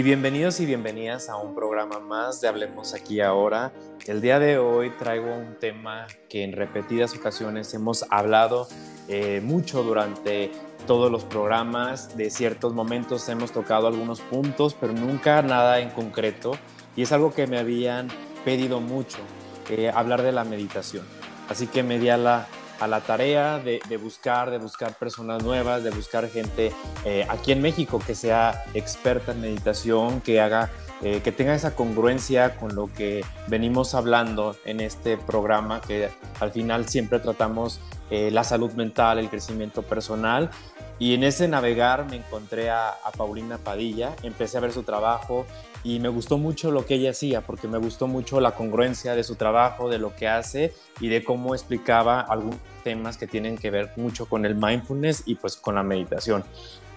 Y 0.00 0.02
bienvenidos 0.02 0.60
y 0.60 0.64
bienvenidas 0.64 1.28
a 1.28 1.36
un 1.36 1.54
programa 1.54 2.00
más 2.00 2.40
de 2.40 2.48
Hablemos 2.48 2.94
aquí 2.94 3.20
ahora. 3.20 3.70
El 4.06 4.22
día 4.22 4.38
de 4.38 4.56
hoy 4.56 4.88
traigo 4.98 5.26
un 5.26 5.58
tema 5.58 6.06
que 6.30 6.42
en 6.42 6.52
repetidas 6.52 7.14
ocasiones 7.14 7.74
hemos 7.74 8.06
hablado 8.08 8.66
eh, 9.08 9.42
mucho 9.44 9.82
durante 9.82 10.52
todos 10.86 11.12
los 11.12 11.26
programas. 11.26 12.16
De 12.16 12.30
ciertos 12.30 12.72
momentos 12.72 13.28
hemos 13.28 13.52
tocado 13.52 13.88
algunos 13.88 14.22
puntos, 14.22 14.72
pero 14.72 14.94
nunca 14.94 15.42
nada 15.42 15.80
en 15.80 15.90
concreto. 15.90 16.52
Y 16.96 17.02
es 17.02 17.12
algo 17.12 17.34
que 17.34 17.46
me 17.46 17.58
habían 17.58 18.08
pedido 18.42 18.80
mucho, 18.80 19.18
eh, 19.68 19.92
hablar 19.94 20.22
de 20.22 20.32
la 20.32 20.44
meditación. 20.44 21.04
Así 21.50 21.66
que 21.66 21.82
me 21.82 21.98
di 21.98 22.08
a 22.08 22.16
la, 22.16 22.48
a 22.80 22.86
la 22.86 23.00
tarea 23.02 23.58
de, 23.58 23.80
buscar, 23.98 24.50
de 24.50 24.58
buscar 24.58 24.94
personas 24.94 25.42
nuevas, 25.44 25.84
de 25.84 25.90
buscar 25.90 26.28
gente 26.28 26.72
eh, 27.04 27.26
aquí 27.28 27.52
en 27.52 27.60
México 27.60 28.00
que 28.04 28.14
sea 28.14 28.64
experta 28.74 29.32
en 29.32 29.42
meditación, 29.42 30.20
que 30.22 30.40
haga, 30.40 30.70
eh, 31.02 31.20
que 31.22 31.30
tenga 31.30 31.54
esa 31.54 31.74
congruencia 31.74 32.56
con 32.56 32.74
lo 32.74 32.92
que 32.92 33.24
venimos 33.46 33.94
hablando 33.94 34.56
en 34.64 34.80
este 34.80 35.18
programa, 35.18 35.80
que 35.80 36.08
al 36.40 36.50
final 36.52 36.88
siempre 36.88 37.20
tratamos 37.20 37.80
eh, 38.10 38.30
la 38.30 38.44
salud 38.44 38.72
mental, 38.72 39.18
el 39.18 39.28
crecimiento 39.28 39.82
personal. 39.82 40.50
Y 41.00 41.14
en 41.14 41.24
ese 41.24 41.48
navegar 41.48 42.08
me 42.10 42.16
encontré 42.16 42.68
a, 42.68 42.94
Paulina 43.16 43.56
Padilla, 43.56 44.14
empecé 44.22 44.58
a 44.58 44.60
ver 44.60 44.70
su 44.70 44.82
trabajo, 44.82 45.46
y 45.82 45.98
me 45.98 46.10
gustó 46.10 46.36
mucho 46.36 46.70
lo 46.70 46.84
que 46.84 46.96
ella 46.96 47.10
hacía, 47.10 47.40
porque 47.40 47.68
me 47.68 47.78
gustó 47.78 48.06
mucho 48.06 48.38
la 48.38 48.54
congruencia 48.54 49.14
de 49.14 49.24
su 49.24 49.36
trabajo, 49.36 49.88
de 49.88 49.98
lo 49.98 50.14
que 50.14 50.28
hace 50.28 50.74
y 51.00 51.08
de 51.08 51.24
cómo 51.24 51.54
explicaba 51.54 52.20
algunos 52.20 52.60
temas 52.84 53.16
que 53.16 53.26
tienen 53.26 53.56
que 53.56 53.70
ver 53.70 53.90
mucho 53.96 54.28
con 54.28 54.44
el 54.44 54.54
mindfulness 54.54 55.22
y 55.24 55.36
pues 55.36 55.56
con 55.56 55.76
la 55.76 55.82
meditación. 55.82 56.44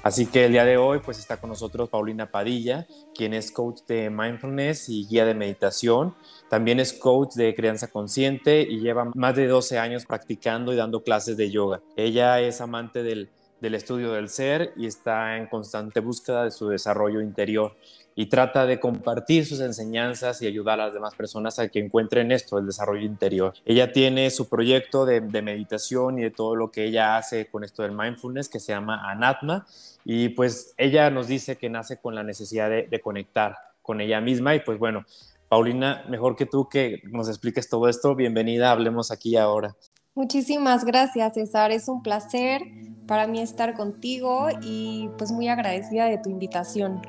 Así 0.04 0.26
que 0.26 0.46
el 0.46 0.52
día 0.52 0.66
de 0.66 0.76
hoy 0.76 1.00
pues 1.00 1.18
está 1.18 1.38
con 1.38 1.50
nosotros 1.50 1.88
Paulina 1.88 2.30
Padilla, 2.30 2.86
quien 3.16 3.34
es 3.34 3.52
coach 3.52 3.84
de 3.88 4.10
mindfulness 4.10 4.90
y 4.90 5.08
guía 5.08 5.24
de 5.24 5.34
meditación. 5.34 6.14
También 6.50 6.82
es 6.82 6.92
coach 6.92 7.36
de 7.36 7.56
crianza 7.56 7.88
consciente 7.88 8.64
y 8.64 8.82
lleva 8.82 9.10
más 9.16 9.34
de 9.38 9.48
12 9.48 9.80
años 9.80 10.06
practicando 10.06 10.74
y 10.74 10.76
dando 10.76 11.04
clases 11.04 11.38
de 11.38 11.50
yoga. 11.50 11.80
Ella 11.96 12.42
es 12.42 12.60
amante 12.60 13.02
del, 13.02 13.30
del 13.64 13.76
estudio 13.76 14.12
del 14.12 14.28
ser 14.28 14.74
y 14.76 14.88
está 14.88 15.38
en 15.38 15.48
constante 15.48 16.02
búsqueda 16.02 16.44
de 16.44 16.52
su 16.52 16.68
desarrollo 16.68 17.22
interior 17.22 17.78
y 18.14 18.26
trata 18.26 18.66
de 18.66 18.78
compartir 18.78 19.46
sus 19.46 19.62
enseñanzas 19.62 20.42
y 20.42 20.48
ayudar 20.48 20.82
a 20.82 20.88
las 20.88 20.94
demás 20.94 21.16
personas 21.16 21.60
a 21.60 21.70
que 21.70 21.80
encuentren 21.80 22.34
esto, 22.34 22.58
el 22.58 22.66
desarrollo 22.66 23.06
interior. 23.06 23.54
Ella 23.66 23.94
tiene 23.94 24.30
su 24.32 24.50
proyecto 24.50 25.06
de, 25.06 25.22
meditación 25.22 26.20
y 26.20 26.24
de 26.24 26.32
todo 26.32 26.58
lo 26.58 26.72
que 26.72 26.84
ella 26.84 27.16
hace 27.16 27.46
con 27.50 27.64
esto 27.64 27.84
del 27.84 27.94
mindfulness 27.94 28.50
que 28.50 28.60
se 28.60 28.74
llama 28.74 29.10
Anatma 29.10 29.66
y 30.04 30.30
pues 30.30 30.74
ella 30.78 31.10
nos 31.10 31.28
dice 31.28 31.58
que 31.58 31.70
nace 31.70 32.02
con 32.02 32.16
la 32.16 32.24
necesidad 32.24 32.70
de, 32.70 32.88
de 32.88 33.00
conectar 33.00 33.56
con 33.82 34.02
ella 34.02 34.20
misma 34.20 34.56
y 34.56 34.60
pues 34.60 34.78
bueno, 34.78 35.06
Paulina, 35.48 36.04
mejor 36.10 36.36
que 36.36 36.46
tú 36.46 36.68
que 36.68 37.02
nos 37.06 37.30
expliques 37.30 37.70
todo 37.70 37.88
esto, 37.88 38.14
bienvenida, 38.14 38.72
hablemos 38.72 39.10
aquí 39.10 39.38
ahora. 39.38 39.74
Muchísimas 40.16 40.86
gracias, 40.86 41.34
César. 41.34 41.72
Es 41.72 41.88
un 41.88 42.04
placer 42.04 42.62
para 43.08 43.28
mí 43.28 43.42
estar 43.42 43.74
contigo 43.74 44.48
y 44.62 45.10
pues 45.18 45.32
muy 45.32 45.48
agradecida 45.48 46.06
de 46.06 46.18
tu 46.18 46.30
invitación. 46.30 47.02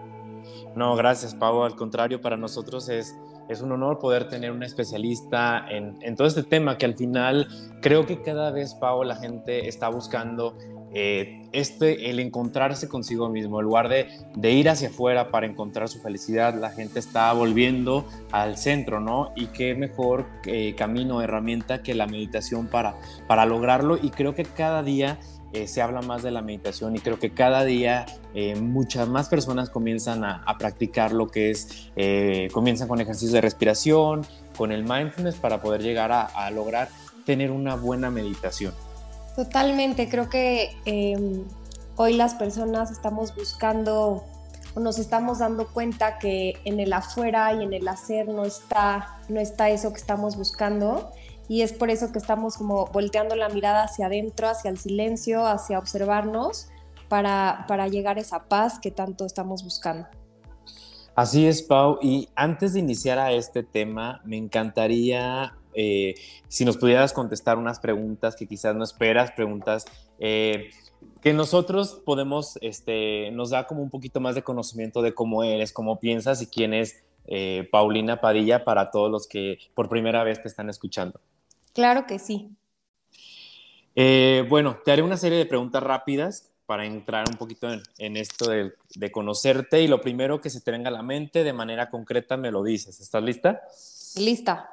No, 0.75 0.95
gracias, 0.97 1.35
Pau. 1.35 1.63
Al 1.63 1.77
contrario, 1.77 2.21
para 2.21 2.37
nosotros 2.37 2.89
es, 2.89 3.17
es 3.49 3.61
un 3.61 3.73
honor 3.73 3.99
poder 3.99 4.29
tener 4.29 4.51
un 4.51 4.63
especialista 4.63 5.67
en, 5.71 5.97
en, 6.03 6.17
todo 6.17 6.27
este 6.27 6.43
tema 6.43 6.77
que 6.77 6.87
al 6.87 6.95
final 6.95 7.49
creo 7.81 8.07
que 8.07 8.21
cada 8.23 8.51
vez, 8.51 8.75
Pau, 8.75 9.05
la 9.05 9.17
gente 9.17 9.69
está 9.69 9.89
buscando 9.89 10.57
eh, 10.97 11.49
este, 11.51 12.09
el 12.09 12.21
encontrarse 12.21 12.89
consigo 12.89 13.29
mismo, 13.29 13.59
en 13.59 13.67
lugar 13.67 13.89
de, 13.89 14.07
de, 14.37 14.53
ir 14.53 14.69
hacia 14.69 14.89
afuera 14.89 15.33
para 15.33 15.45
encontrar 15.45 15.89
su 15.89 15.99
felicidad, 16.01 16.55
la 16.55 16.71
gente 16.71 17.01
está 17.01 17.33
volviendo 17.33 18.07
al 18.31 18.57
centro, 18.57 19.01
¿no? 19.01 19.33
Y 19.35 19.47
qué 19.47 19.75
mejor 19.75 20.25
eh, 20.47 20.77
camino, 20.77 21.21
herramienta 21.21 21.83
que 21.83 21.95
la 21.95 22.07
meditación 22.07 22.69
para, 22.69 22.95
para 23.27 23.45
lograrlo. 23.45 23.99
Y 24.01 24.11
creo 24.11 24.37
que 24.37 24.45
cada 24.45 24.85
día 24.85 25.19
eh, 25.55 25.69
se 25.69 25.81
habla 25.81 26.03
más 26.03 26.25
de 26.25 26.33
la 26.33 26.43
meditación 26.43 26.97
y 26.97 26.99
creo 26.99 27.21
que 27.21 27.31
cada 27.31 27.65
día 27.65 28.07
eh, 28.35 28.57
muchas 28.57 29.07
más 29.07 29.29
personas 29.29 29.71
comienzan 29.71 30.25
a, 30.25 30.45
practicar 30.59 31.13
lo 31.13 31.29
que 31.29 31.53
es, 31.53 31.93
eh, 31.95 32.49
comienzan 32.53 32.89
con 32.89 33.01
ejercicios 33.01 33.31
de 33.31 33.41
respiración, 33.41 34.27
con 34.57 34.73
el 34.73 34.83
mindfulness 34.83 35.37
para 35.37 35.63
poder 35.63 35.81
llegar 35.81 36.11
a, 36.11 36.51
lograr 36.51 36.89
tener 37.25 37.53
una 37.53 37.77
buena 37.77 38.11
meditación. 38.11 38.75
Totalmente, 39.37 40.09
creo 40.09 40.29
que 40.29 40.77
em, 40.87 41.45
hoy 41.95 42.15
las 42.15 42.35
personas 42.35 42.91
estamos 42.91 43.33
buscando 43.37 44.25
o 44.75 44.81
nos 44.81 44.99
estamos 44.99 45.39
dando 45.39 45.69
cuenta 45.69 46.19
que 46.19 46.55
en 46.65 46.81
el 46.81 46.93
afuera 46.93 47.55
y 47.55 47.63
en 47.63 47.73
el 47.73 47.87
hacer 47.87 48.27
no 48.27 48.45
está, 48.45 49.21
no 49.29 49.39
está 49.39 49.71
eso 49.71 49.93
que 49.93 50.01
estamos 50.01 50.37
buscando 50.37 51.13
y 51.49 51.63
es 51.63 51.73
por 51.73 51.91
eso 51.91 52.13
que 52.13 52.19
estamos 52.19 52.57
como 52.57 52.87
volteando 52.87 53.37
la 53.37 53.49
mirada 53.49 53.85
hacia 53.85 54.07
adentro, 54.07 54.49
hacia 54.49 54.71
el 54.71 54.79
silencio, 54.79 55.47
hacia 55.47 55.79
observarnos 55.79 56.69
para, 57.09 57.65
para 57.69 57.89
llegar 57.89 58.19
a 58.19 58.21
esa 58.21 58.49
paz 58.49 58.79
que 58.79 58.91
tanto 58.91 59.27
estamos 59.27 59.63
buscando. 59.63 60.07
Así 61.15 61.47
es, 61.47 61.63
Pau. 61.63 61.99
Y 62.03 62.29
antes 62.35 62.73
de 62.73 62.81
iniciar 62.81 63.19
a 63.19 63.31
este 63.33 63.63
tema, 63.63 64.21
me 64.25 64.37
encantaría 64.37 65.55
eh, 65.75 66.15
si 66.49 66.65
nos 66.65 66.77
pudieras 66.77 67.13
contestar 67.13 67.59
unas 67.59 67.81
preguntas 67.81 68.37
que 68.37 68.47
quizás 68.47 68.75
no 68.75 68.85
esperas, 68.85 69.33
preguntas 69.33 69.85
eh, 70.19 70.71
que 71.21 71.33
nosotros 71.33 72.01
podemos, 72.05 72.59
este, 72.63 73.31
nos 73.33 73.51
da 73.51 73.67
como 73.67 73.83
un 73.83 73.91
poquito 73.91 74.21
más 74.21 74.35
de 74.35 74.43
conocimiento 74.43 75.03
de 75.03 75.15
cómo 75.15 75.43
eres, 75.43 75.73
cómo 75.73 75.99
piensas 75.99 76.41
y 76.43 76.47
quién 76.47 76.75
es 76.75 77.03
eh, 77.27 77.69
Paulina 77.71 78.21
Padilla 78.21 78.65
para 78.65 78.91
todos 78.91 79.11
los 79.11 79.27
que 79.27 79.59
por 79.75 79.89
primera 79.89 80.25
vez 80.25 80.43
te 80.43 80.49
están 80.49 80.69
escuchando. 80.71 81.21
Claro 81.73 82.07
que 82.07 82.19
sí. 82.19 82.51
Eh, 83.97 84.45
bueno, 84.49 84.79
te 84.85 84.93
haré 84.93 85.03
una 85.03 85.17
serie 85.17 85.39
de 85.39 85.47
preguntas 85.47 85.83
rápidas 85.83 86.51
para 86.67 86.87
entrar 86.87 87.29
un 87.29 87.37
poquito 87.37 87.69
en, 87.99 88.17
esto 88.17 88.51
de, 88.51 88.73
de, 88.95 89.13
conocerte 89.13 89.83
y 89.83 89.89
lo 89.89 90.01
primero 90.01 90.41
que 90.41 90.51
se 90.51 90.61
te 90.61 90.71
venga 90.71 90.89
a 90.89 90.93
la 90.93 91.03
mente 91.03 91.45
de 91.45 91.53
manera 91.53 91.91
concreta 91.91 92.37
me 92.37 92.51
lo 92.51 92.63
dices. 92.63 93.01
¿Estás 93.01 93.23
lista? 93.23 93.63
Lista. 94.17 94.71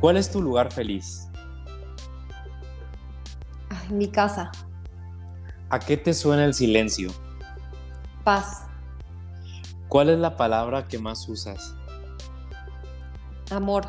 ¿Cuál 0.00 0.16
es 0.16 0.30
tu 0.30 0.42
lugar 0.42 0.72
feliz? 0.72 1.28
mi 3.92 4.08
casa. 4.08 4.50
¿A 5.68 5.78
qué 5.78 5.96
te 5.96 6.14
suena 6.14 6.44
el 6.44 6.54
silencio? 6.54 7.10
Paz. 8.24 8.66
¿Cuál 9.88 10.10
es 10.10 10.18
la 10.18 10.36
palabra 10.36 10.86
que 10.86 10.98
más 10.98 11.28
usas? 11.28 11.74
Amor. 13.50 13.84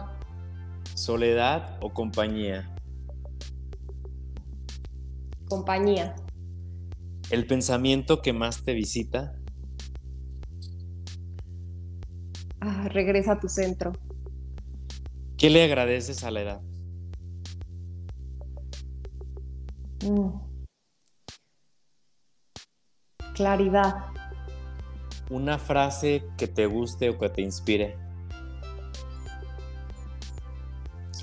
¿Soledad 0.96 1.78
o 1.82 1.94
compañía? 1.94 2.76
Compañía. 5.48 6.16
¿El 7.30 7.46
pensamiento 7.46 8.22
que 8.22 8.34
más 8.34 8.64
te 8.64 8.74
visita? 8.74 9.36
Ah, 12.60 12.88
regresa 12.90 13.34
a 13.34 13.40
tu 13.40 13.48
centro. 13.48 13.92
¿Qué 15.38 15.50
le 15.50 15.64
agradeces 15.64 16.24
a 16.24 16.32
la 16.32 16.42
edad? 16.42 16.62
Mm. 20.04 20.40
Claridad. 23.36 24.13
Una 25.34 25.58
frase 25.58 26.24
que 26.38 26.48
te 26.48 26.68
guste 26.68 27.10
o 27.10 27.18
que 27.18 27.28
te 27.28 27.42
inspire. 27.42 27.98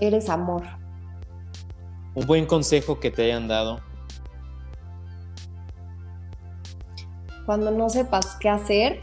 Eres 0.00 0.28
amor. 0.28 0.64
Un 2.16 2.26
buen 2.26 2.44
consejo 2.44 2.98
que 2.98 3.12
te 3.12 3.26
hayan 3.26 3.46
dado. 3.46 3.78
Cuando 7.46 7.70
no 7.70 7.88
sepas 7.88 8.34
qué 8.40 8.48
hacer, 8.48 8.98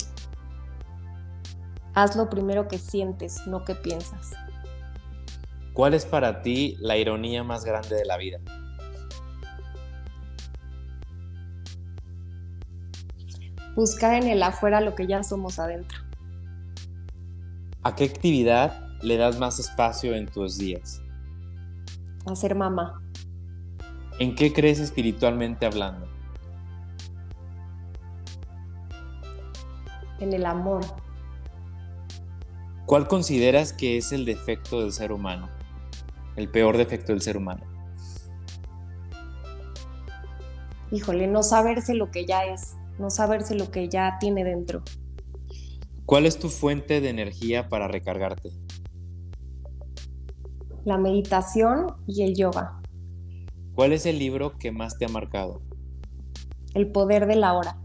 haz 1.93 2.17
lo 2.17 2.29
primero 2.29 2.67
que 2.67 2.77
sientes, 2.77 3.47
no 3.47 3.63
que 3.63 3.75
piensas. 3.75 4.33
¿Cuál 5.71 5.93
es 5.93 6.05
para 6.05 6.41
ti 6.41 6.75
la 6.81 6.97
ironía 6.97 7.45
más 7.45 7.63
grande 7.63 7.95
de 7.95 8.03
la 8.03 8.17
vida? 8.17 8.39
Buscar 13.77 14.15
en 14.15 14.27
el 14.27 14.41
afuera 14.41 14.81
lo 14.81 14.95
que 14.95 15.05
ya 15.05 15.21
somos 15.21 15.59
adentro. 15.59 15.99
¿A 17.83 17.93
qué 17.93 18.05
actividad 18.05 18.87
le 19.03 19.17
das 19.17 19.37
más 19.37 19.59
espacio 19.59 20.15
en 20.15 20.25
tus 20.25 20.57
días? 20.57 20.99
A 22.25 22.35
ser 22.35 22.55
mamá. 22.55 23.03
¿En 24.17 24.33
qué 24.33 24.51
crees 24.51 24.79
espiritualmente 24.79 25.67
hablando? 25.67 26.07
En 30.21 30.33
el 30.33 30.47
amor. 30.47 30.81
¿Cuál 32.87 33.07
consideras 33.07 33.73
que 33.73 33.97
es 33.97 34.11
el 34.11 34.25
defecto 34.25 34.81
del 34.81 34.91
ser 34.91 35.11
humano? 35.11 35.49
El 36.35 36.49
peor 36.49 36.77
defecto 36.77 37.11
del 37.11 37.21
ser 37.21 37.37
humano. 37.37 37.61
Híjole, 40.89 41.27
no 41.27 41.43
saberse 41.43 41.93
lo 41.93 42.09
que 42.09 42.25
ya 42.25 42.43
es. 42.45 42.76
No 42.99 43.09
saberse 43.09 43.55
lo 43.55 43.71
que 43.71 43.89
ya 43.89 44.17
tiene 44.19 44.43
dentro. 44.43 44.83
¿Cuál 46.05 46.25
es 46.25 46.39
tu 46.39 46.49
fuente 46.49 47.01
de 47.01 47.09
energía 47.09 47.67
para 47.69 47.87
recargarte? 47.87 48.49
La 50.85 50.97
meditación 50.97 51.87
y 52.07 52.23
el 52.23 52.35
yoga. 52.35 52.81
¿Cuál 53.75 53.93
es 53.93 54.05
el 54.05 54.17
libro 54.17 54.57
que 54.57 54.71
más 54.71 54.97
te 54.97 55.05
ha 55.05 55.09
marcado? 55.09 55.61
El 56.73 56.91
poder 56.91 57.27
de 57.27 57.35
la 57.35 57.53
hora. 57.53 57.77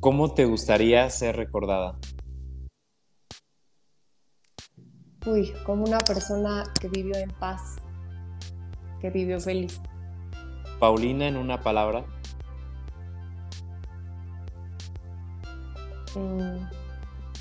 ¿Cómo 0.00 0.34
te 0.34 0.44
gustaría 0.44 1.08
ser 1.10 1.36
recordada? 1.36 1.98
Uy, 5.26 5.52
como 5.64 5.84
una 5.84 6.00
persona 6.00 6.64
que 6.78 6.88
vivió 6.88 7.16
en 7.16 7.30
paz, 7.30 7.76
que 9.00 9.08
vivió 9.10 9.40
feliz. 9.40 9.80
Paulina 10.78 11.26
en 11.26 11.36
una 11.36 11.60
palabra. 11.60 12.04
Mm, 16.14 16.66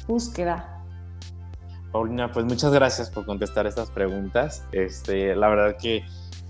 búsqueda. 0.08 0.70
Paulina, 1.92 2.32
pues 2.32 2.46
muchas 2.46 2.74
gracias 2.74 3.10
por 3.10 3.26
contestar 3.26 3.68
estas 3.68 3.92
preguntas. 3.92 4.66
Este, 4.72 5.36
la 5.36 5.48
verdad 5.50 5.78
que 5.78 6.04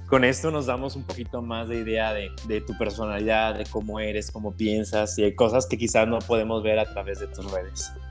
con 0.07 0.23
esto 0.23 0.51
nos 0.51 0.67
damos 0.67 0.95
un 0.95 1.03
poquito 1.03 1.41
más 1.41 1.67
de 1.67 1.79
idea 1.79 2.13
de, 2.13 2.29
de, 2.47 2.61
tu 2.61 2.77
personalidad, 2.77 3.57
de 3.57 3.65
cómo 3.65 3.99
eres, 3.99 4.31
cómo 4.31 4.53
piensas 4.53 5.17
y 5.17 5.23
hay 5.23 5.35
cosas 5.35 5.65
que 5.65 5.77
quizás 5.77 6.07
no 6.07 6.19
podemos 6.19 6.63
ver 6.63 6.79
a 6.79 6.85
través 6.85 7.19
de 7.19 7.27
tus 7.27 7.51
redes. 7.51 7.91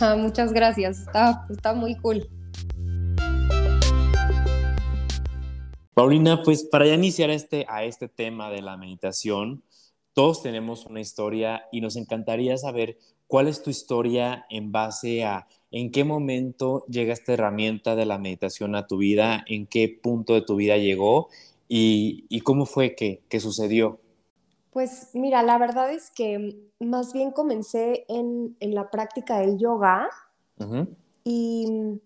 Ah, 0.00 0.16
muchas 0.16 0.52
gracias, 0.52 0.98
está, 0.98 1.46
está 1.48 1.72
muy 1.72 1.96
cool. 1.96 2.28
Paulina, 5.94 6.42
pues 6.42 6.64
para 6.64 6.86
ya 6.86 6.94
iniciar 6.94 7.30
este, 7.30 7.64
a 7.68 7.84
este 7.84 8.08
tema 8.08 8.50
de 8.50 8.60
la 8.60 8.76
meditación, 8.76 9.62
todos 10.12 10.42
tenemos 10.42 10.84
una 10.86 11.00
historia 11.00 11.66
y 11.72 11.80
nos 11.80 11.96
encantaría 11.96 12.56
saber 12.58 12.98
cuál 13.26 13.48
es 13.48 13.62
tu 13.62 13.70
historia 13.70 14.46
en 14.50 14.72
base 14.72 15.24
a 15.24 15.46
en 15.70 15.90
qué 15.90 16.04
momento 16.04 16.84
llega 16.86 17.12
esta 17.12 17.32
herramienta 17.32 17.96
de 17.96 18.06
la 18.06 18.18
meditación 18.18 18.74
a 18.74 18.86
tu 18.86 18.98
vida, 18.98 19.44
en 19.46 19.66
qué 19.66 19.88
punto 19.88 20.34
de 20.34 20.42
tu 20.42 20.56
vida 20.56 20.76
llegó 20.76 21.28
y, 21.68 22.40
cómo 22.42 22.66
fue 22.66 22.94
que, 22.94 23.40
sucedió. 23.40 24.00
Pues 24.70 25.10
mira, 25.14 25.42
la 25.42 25.58
verdad 25.58 25.92
es 25.92 26.10
que 26.10 26.56
más 26.80 27.12
bien 27.12 27.30
comencé 27.30 28.04
en, 28.08 28.56
la 28.60 28.90
práctica 28.90 29.38
del 29.40 29.58
yoga 29.58 30.08
y 31.24 32.00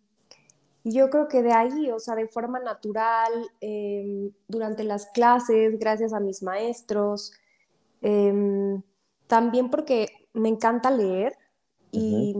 yo 0.84 1.10
creo 1.10 1.28
que 1.28 1.42
de 1.42 1.52
ahí, 1.52 1.90
o 1.90 1.98
sea, 1.98 2.14
de 2.14 2.26
forma 2.26 2.58
natural, 2.58 3.32
em, 3.60 4.30
durante 4.48 4.82
las 4.82 5.06
clases, 5.06 5.78
gracias 5.78 6.12
a 6.12 6.20
mis 6.20 6.42
maestros, 6.42 7.32
em, 8.00 8.82
también 9.26 9.70
porque 9.70 10.08
me 10.32 10.48
encanta 10.48 10.90
leer 10.90 11.36
y 11.92 12.34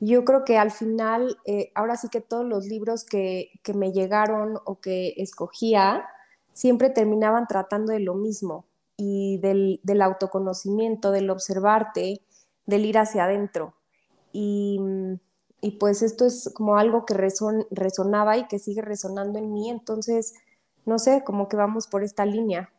yo 0.00 0.24
creo 0.24 0.44
que 0.44 0.56
al 0.56 0.70
final, 0.70 1.36
eh, 1.44 1.70
ahora 1.74 1.96
sí 1.96 2.08
que 2.08 2.20
todos 2.20 2.46
los 2.46 2.66
libros 2.66 3.04
que, 3.04 3.50
que, 3.62 3.74
me 3.74 3.92
llegaron 3.92 4.58
o 4.64 4.80
que 4.80 5.14
escogía, 5.16 6.06
siempre 6.52 6.90
terminaban 6.90 7.46
tratando 7.46 7.92
de 7.92 8.00
lo 8.00 8.14
mismo 8.14 8.64
y 8.96 9.38
del, 9.38 9.80
del 9.82 10.02
autoconocimiento, 10.02 11.10
del 11.10 11.30
observarte, 11.30 12.22
del 12.66 12.86
ir 12.86 12.98
hacia 12.98 13.24
adentro. 13.24 13.74
Y 14.32 14.78
mm, 14.80 15.14
y 15.60 15.72
pues 15.72 16.02
esto 16.02 16.24
es 16.24 16.52
como 16.54 16.76
algo 16.76 17.04
que 17.04 17.14
resonaba 17.14 18.36
y 18.36 18.46
que 18.46 18.58
sigue 18.58 18.82
resonando 18.82 19.38
en 19.38 19.52
mí, 19.52 19.70
entonces, 19.70 20.34
no 20.86 20.98
sé, 20.98 21.24
como 21.24 21.48
que 21.48 21.56
vamos 21.56 21.88
por 21.88 22.04
esta 22.04 22.24
línea. 22.24 22.70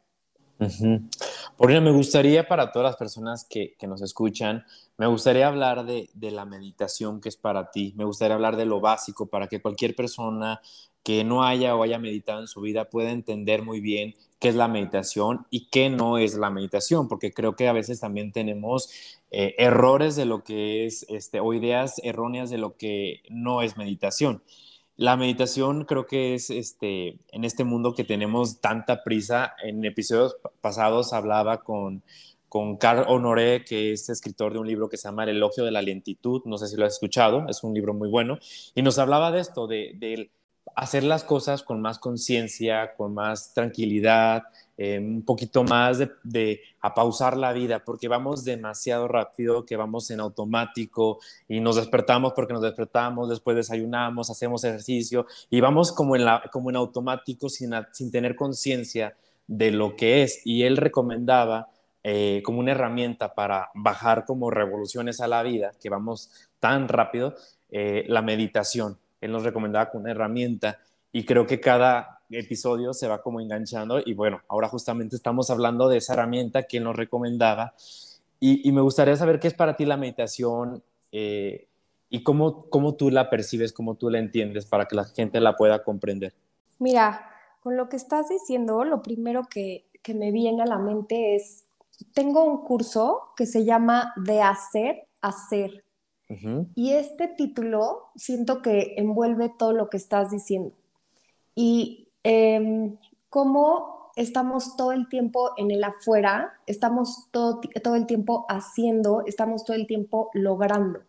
Por 1.57 1.81
me 1.81 1.91
gustaría 1.91 2.47
para 2.47 2.71
todas 2.71 2.91
las 2.91 2.97
personas 2.97 3.45
que, 3.49 3.75
nos 3.87 4.01
escuchan, 4.01 4.65
me 4.97 5.07
gustaría 5.07 5.47
hablar 5.47 5.85
de, 5.85 6.09
de, 6.13 6.31
la 6.31 6.45
meditación 6.45 7.21
que 7.21 7.29
es 7.29 7.37
para 7.37 7.71
ti, 7.71 7.93
me 7.95 8.03
gustaría 8.03 8.35
hablar 8.35 8.57
de 8.57 8.65
lo 8.65 8.81
básico 8.81 9.27
para 9.27 9.47
que 9.47 9.61
cualquier 9.61 9.95
persona 9.95 10.61
que 11.03 11.23
no 11.23 11.43
haya 11.43 11.75
o 11.75 11.83
haya 11.83 11.97
meditado 11.97 12.41
en 12.41 12.47
su 12.47 12.61
vida 12.61 12.89
pueda 12.89 13.11
entender 13.11 13.63
muy 13.63 13.79
bien 13.79 14.15
qué 14.39 14.49
es 14.49 14.55
la 14.55 14.67
meditación 14.67 15.45
y 15.49 15.67
qué 15.69 15.89
no 15.89 16.17
es 16.17 16.35
la 16.35 16.49
meditación, 16.49 17.07
porque 17.07 17.33
creo 17.33 17.55
que 17.55 17.67
a 17.67 17.73
veces 17.73 17.99
también 17.99 18.31
tenemos 18.31 18.89
eh, 19.31 19.55
errores 19.57 20.15
de 20.15 20.25
lo 20.25 20.43
que 20.43 20.85
es, 20.85 21.05
este, 21.09 21.39
o 21.39 21.53
ideas 21.53 21.99
erróneas 22.03 22.49
de 22.49 22.57
lo 22.57 22.77
que 22.77 23.21
no 23.29 23.61
es 23.61 23.77
meditación. 23.77 24.43
La 24.99 25.15
meditación 25.15 25.85
creo 25.85 26.05
que 26.05 26.33
es, 26.35 26.49
este, 26.49 27.19
en 27.31 27.45
este 27.45 27.63
mundo 27.63 27.95
que 27.95 28.03
tenemos 28.03 28.59
tanta 28.59 29.01
prisa, 29.01 29.53
en 29.63 29.85
episodios 29.85 30.35
pasados 30.59 31.13
hablaba 31.13 31.61
con, 31.61 32.03
con 32.49 32.75
Carl 32.75 33.05
Honoré, 33.07 33.63
que 33.63 33.93
es 33.93 34.09
escritor 34.09 34.51
de 34.51 34.59
un 34.59 34.67
libro 34.67 34.89
que 34.89 34.97
se 34.97 35.07
llama 35.07 35.23
El 35.23 35.29
elogio 35.29 35.63
de 35.63 35.71
la 35.71 35.81
lentitud, 35.81 36.41
no 36.43 36.57
sé 36.57 36.67
si 36.67 36.75
lo 36.75 36.85
has 36.85 36.95
escuchado, 36.95 37.47
es 37.47 37.63
un 37.63 37.73
libro 37.73 37.93
muy 37.93 38.09
bueno, 38.09 38.39
y 38.75 38.81
nos 38.81 38.99
hablaba 38.99 39.31
de 39.31 39.39
esto, 39.39 39.67
de, 39.67 39.93
de 39.95 40.31
hacer 40.75 41.05
las 41.05 41.23
cosas 41.23 41.63
con 41.63 41.79
más 41.79 41.97
conciencia, 41.97 42.93
con 42.97 43.13
más 43.13 43.53
tranquilidad, 43.53 44.43
eh, 44.81 44.97
un 44.97 45.23
poquito 45.23 45.65
más 45.65 45.97
de, 45.97 46.09
de, 46.23 46.61
a 46.79 46.93
pausar 46.93 47.35
la 47.35 47.51
vida, 47.51 47.83
porque 47.83 48.07
vamos 48.07 48.45
demasiado 48.45 49.09
rápido, 49.09 49.65
que 49.65 49.75
vamos 49.75 50.09
en 50.09 50.21
automático 50.21 51.19
y 51.49 51.59
nos 51.59 51.75
despertamos 51.75 52.31
porque 52.31 52.53
nos 52.53 52.61
despertamos, 52.61 53.27
después 53.27 53.57
desayunamos, 53.57 54.29
hacemos 54.29 54.63
ejercicio 54.63 55.25
y 55.49 55.59
vamos 55.59 55.91
como 55.91 56.15
en, 56.15 56.23
la, 56.23 56.43
como 56.49 56.69
en 56.69 56.77
automático 56.77 57.49
sin, 57.49 57.73
sin 57.91 58.09
tener 58.09 58.37
conciencia 58.37 59.17
de 59.47 59.71
lo 59.71 59.97
que 59.97 60.23
es. 60.23 60.39
Y 60.45 60.63
él 60.63 60.77
recomendaba 60.77 61.67
eh, 62.01 62.41
como 62.45 62.59
una 62.59 62.71
herramienta 62.71 63.35
para 63.35 63.71
bajar 63.73 64.23
como 64.23 64.49
revoluciones 64.49 65.19
a 65.19 65.27
la 65.27 65.43
vida, 65.43 65.73
que 65.81 65.89
vamos 65.89 66.31
tan 66.61 66.87
rápido, 66.87 67.35
eh, 67.69 68.05
la 68.07 68.21
meditación. 68.21 68.97
Él 69.19 69.33
nos 69.33 69.43
recomendaba 69.43 69.89
como 69.89 70.03
una 70.03 70.11
herramienta 70.11 70.79
y 71.11 71.25
creo 71.25 71.45
que 71.45 71.59
cada 71.59 72.18
episodio 72.37 72.93
se 72.93 73.07
va 73.07 73.21
como 73.21 73.41
enganchando 73.41 73.99
y 74.05 74.13
bueno, 74.13 74.41
ahora 74.47 74.67
justamente 74.67 75.15
estamos 75.15 75.49
hablando 75.49 75.89
de 75.89 75.97
esa 75.97 76.13
herramienta 76.13 76.63
que 76.63 76.79
nos 76.79 76.95
recomendaba 76.95 77.73
y, 78.39 78.71
me 78.71 78.81
gustaría 78.81 79.15
saber 79.17 79.39
qué 79.39 79.49
es 79.49 79.53
para 79.53 79.75
ti 79.75 79.85
la 79.85 79.97
meditación 79.97 80.81
eh, 81.11 81.67
y 82.09 82.23
cómo, 82.23 82.69
cómo 82.69 82.95
tú 82.95 83.09
la 83.09 83.29
percibes, 83.29 83.73
cómo 83.73 83.95
tú 83.95 84.09
la 84.09 84.19
entiendes 84.19 84.65
para 84.65 84.85
que 84.85 84.95
la 84.95 85.03
gente 85.03 85.41
la 85.41 85.57
pueda 85.57 85.83
comprender. 85.83 86.33
Mira, 86.77 87.29
con 87.61 87.75
lo 87.75 87.89
que 87.89 87.97
estás 87.97 88.29
diciendo, 88.29 88.85
lo 88.85 89.01
primero 89.01 89.43
que, 89.49 89.89
que 90.01 90.13
me 90.13 90.31
viene 90.31 90.63
a 90.63 90.65
la 90.65 90.77
mente 90.77 91.35
es, 91.35 91.65
tengo 92.13 92.43
un 92.45 92.63
curso 92.63 93.33
que 93.35 93.45
se 93.45 93.65
llama 93.65 94.13
De 94.15 94.41
hacer, 94.41 95.07
hacer. 95.21 95.83
Y 96.75 96.91
este 96.91 97.27
título 97.27 98.11
siento 98.15 98.61
que 98.61 98.93
envuelve 98.97 99.51
todo 99.57 99.73
lo 99.73 99.89
que 99.89 99.97
estás 99.97 100.29
diciendo. 100.29 100.75
Y 101.55 102.08
eh, 102.23 102.95
cómo 103.29 104.11
estamos 104.15 104.75
todo 104.75 104.91
el 104.91 105.07
tiempo 105.07 105.51
en 105.57 105.71
el 105.71 105.83
afuera, 105.83 106.53
estamos 106.65 107.29
todo, 107.31 107.61
todo 107.83 107.95
el 107.95 108.05
tiempo 108.05 108.45
haciendo, 108.49 109.23
estamos 109.25 109.63
todo 109.63 109.77
el 109.77 109.87
tiempo 109.87 110.29
logrando. 110.33 110.99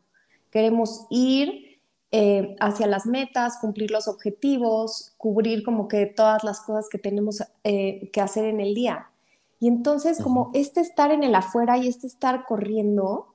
Queremos 0.51 1.07
ir 1.11 1.81
eh, 2.13 2.57
hacia 2.61 2.87
las 2.87 3.07
metas, 3.07 3.59
cumplir 3.61 3.91
los 3.91 4.09
objetivos, 4.09 5.15
cubrir 5.17 5.65
como 5.65 5.89
que 5.89 6.07
todas 6.07 6.45
las 6.45 6.61
cosas 6.61 6.89
que 6.89 6.99
tenemos 6.99 7.43
eh, 7.65 8.11
que 8.13 8.21
hacer 8.21 8.45
en 8.45 8.61
el 8.61 8.75
día. 8.75 9.11
Y 9.59 9.69
entonces 9.69 10.23
como 10.23 10.51
este 10.55 10.81
estar 10.81 11.11
en 11.11 11.23
el 11.23 11.35
afuera 11.35 11.79
y 11.79 11.89
este 11.89 12.07
estar 12.07 12.47
corriendo 12.47 13.35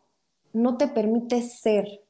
no 0.54 0.78
te 0.78 0.88
permite 0.88 1.42
ser, 1.42 2.02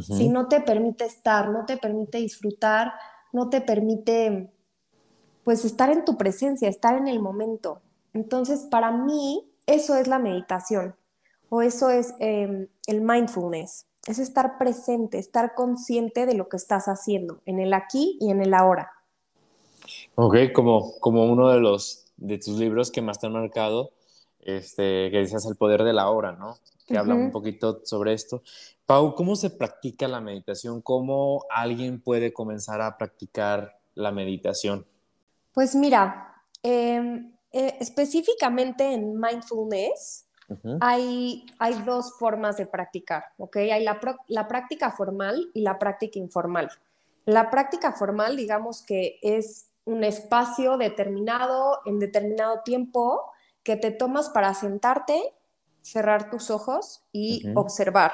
si 0.00 0.28
no 0.28 0.48
te 0.48 0.60
permite 0.60 1.04
estar, 1.04 1.50
no 1.50 1.64
te 1.64 1.76
permite 1.76 2.18
disfrutar, 2.18 2.92
no 3.32 3.50
te 3.50 3.60
permite 3.60 4.50
pues 5.44 5.64
estar 5.64 5.90
en 5.90 6.04
tu 6.04 6.16
presencia, 6.16 6.68
estar 6.68 6.94
en 6.96 7.08
el 7.08 7.20
momento. 7.20 7.80
Entonces, 8.12 8.66
para 8.70 8.90
mí, 8.90 9.50
eso 9.66 9.96
es 9.96 10.08
la 10.08 10.18
meditación 10.18 10.94
o 11.50 11.62
eso 11.62 11.90
es 11.90 12.14
em, 12.18 12.68
el 12.86 13.00
mindfulness, 13.00 13.86
es 14.06 14.18
estar 14.18 14.58
presente, 14.58 15.18
estar 15.18 15.54
consciente 15.54 16.26
de 16.26 16.34
lo 16.34 16.48
que 16.48 16.56
estás 16.56 16.86
haciendo 16.86 17.40
en 17.46 17.58
el 17.60 17.72
aquí 17.72 18.18
y 18.20 18.30
en 18.30 18.42
el 18.42 18.54
ahora. 18.54 18.90
Ok, 20.14 20.36
como, 20.54 20.98
como 21.00 21.24
uno 21.30 21.48
de 21.48 21.60
los 21.60 22.06
de 22.16 22.38
tus 22.38 22.58
libros 22.58 22.90
que 22.90 23.00
más 23.00 23.18
te 23.18 23.26
han 23.26 23.32
marcado, 23.32 23.92
este, 24.40 25.10
que 25.10 25.18
dices 25.20 25.46
el 25.46 25.56
poder 25.56 25.84
de 25.84 25.92
la 25.92 26.10
hora, 26.10 26.32
¿no? 26.32 26.58
Que 26.86 26.98
habla 26.98 27.14
un 27.14 27.30
poquito 27.30 27.82
sobre 27.84 28.14
esto. 28.14 28.42
Pau, 28.88 29.14
¿cómo 29.14 29.36
se 29.36 29.50
practica 29.50 30.08
la 30.08 30.22
meditación? 30.22 30.80
¿Cómo 30.80 31.44
alguien 31.50 32.00
puede 32.00 32.32
comenzar 32.32 32.80
a 32.80 32.96
practicar 32.96 33.78
la 33.94 34.12
meditación? 34.12 34.86
Pues 35.52 35.74
mira, 35.74 36.42
em, 36.62 37.30
eh, 37.52 37.76
específicamente 37.80 38.90
en 38.90 39.20
mindfulness 39.20 40.24
hay, 40.80 41.44
hay 41.58 41.74
dos 41.82 42.14
formas 42.18 42.56
de 42.56 42.64
practicar, 42.64 43.24
¿ok? 43.36 43.56
Hay 43.56 43.84
la, 43.84 44.00
la 44.26 44.48
práctica 44.48 44.90
formal 44.90 45.50
y 45.52 45.60
la 45.60 45.78
práctica 45.78 46.18
informal. 46.18 46.70
La 47.26 47.50
práctica 47.50 47.92
formal, 47.92 48.38
digamos 48.38 48.80
que 48.80 49.18
es 49.20 49.66
un 49.84 50.02
espacio 50.02 50.78
determinado 50.78 51.80
en 51.84 51.98
determinado 51.98 52.62
tiempo 52.64 53.20
que 53.62 53.76
te 53.76 53.90
tomas 53.90 54.30
para 54.30 54.54
sentarte, 54.54 55.34
cerrar 55.82 56.30
tus 56.30 56.50
ojos 56.50 57.02
y 57.12 57.42
observar. 57.54 58.12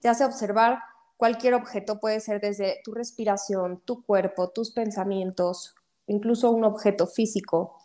Ya 0.00 0.14
sea 0.14 0.26
observar 0.26 0.80
cualquier 1.16 1.54
objeto, 1.54 1.98
puede 2.00 2.20
ser 2.20 2.40
desde 2.40 2.80
tu 2.84 2.92
respiración, 2.92 3.80
tu 3.84 4.04
cuerpo, 4.04 4.50
tus 4.50 4.70
pensamientos, 4.70 5.74
incluso 6.06 6.50
un 6.50 6.64
objeto 6.64 7.06
físico, 7.06 7.78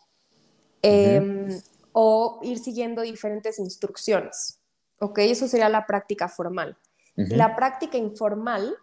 em, 0.82 1.60
o 1.92 2.40
ir 2.42 2.58
siguiendo 2.58 3.02
diferentes 3.02 3.58
instrucciones. 3.58 4.60
¿Ok? 5.00 5.18
Eso 5.18 5.48
sería 5.48 5.68
la 5.68 5.86
práctica 5.86 6.28
formal. 6.28 6.78
La 7.14 7.56
práctica 7.56 7.98
informal 7.98 8.74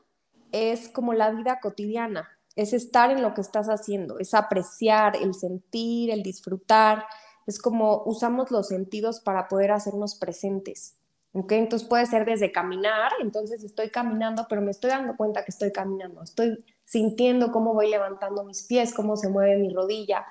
es 0.51 0.89
como 0.89 1.13
la 1.13 1.31
vida 1.31 1.59
cotidiana, 1.59 2.29
es 2.55 2.73
estar 2.73 3.09
en 3.09 3.21
lo 3.21 3.33
que 3.33 3.41
estás 3.41 3.67
haciendo, 3.69 4.19
es 4.19 4.33
apreciar, 4.33 5.15
el 5.15 5.33
sentir, 5.33 6.11
el 6.11 6.21
disfrutar, 6.21 7.05
es 7.47 7.59
como 7.59 8.03
usamos 8.05 8.51
los 8.51 8.67
sentidos 8.67 9.19
para 9.19 9.47
poder 9.47 9.71
hacernos 9.71 10.15
presentes. 10.15 10.98
¿Ok? 11.33 11.51
Entonces 11.53 11.87
puede 11.87 12.05
ser 12.05 12.25
desde 12.25 12.51
caminar, 12.51 13.11
entonces 13.21 13.63
estoy 13.63 13.89
caminando, 13.89 14.45
pero 14.49 14.61
me 14.61 14.71
estoy 14.71 14.89
dando 14.89 15.15
cuenta 15.15 15.43
que 15.43 15.51
estoy 15.51 15.71
caminando, 15.71 16.23
estoy 16.23 16.63
sintiendo 16.83 17.51
cómo 17.51 17.73
voy 17.73 17.89
levantando 17.89 18.43
mis 18.43 18.63
pies, 18.63 18.93
cómo 18.93 19.15
se 19.15 19.29
mueve 19.29 19.57
mi 19.57 19.69
rodilla, 19.73 20.25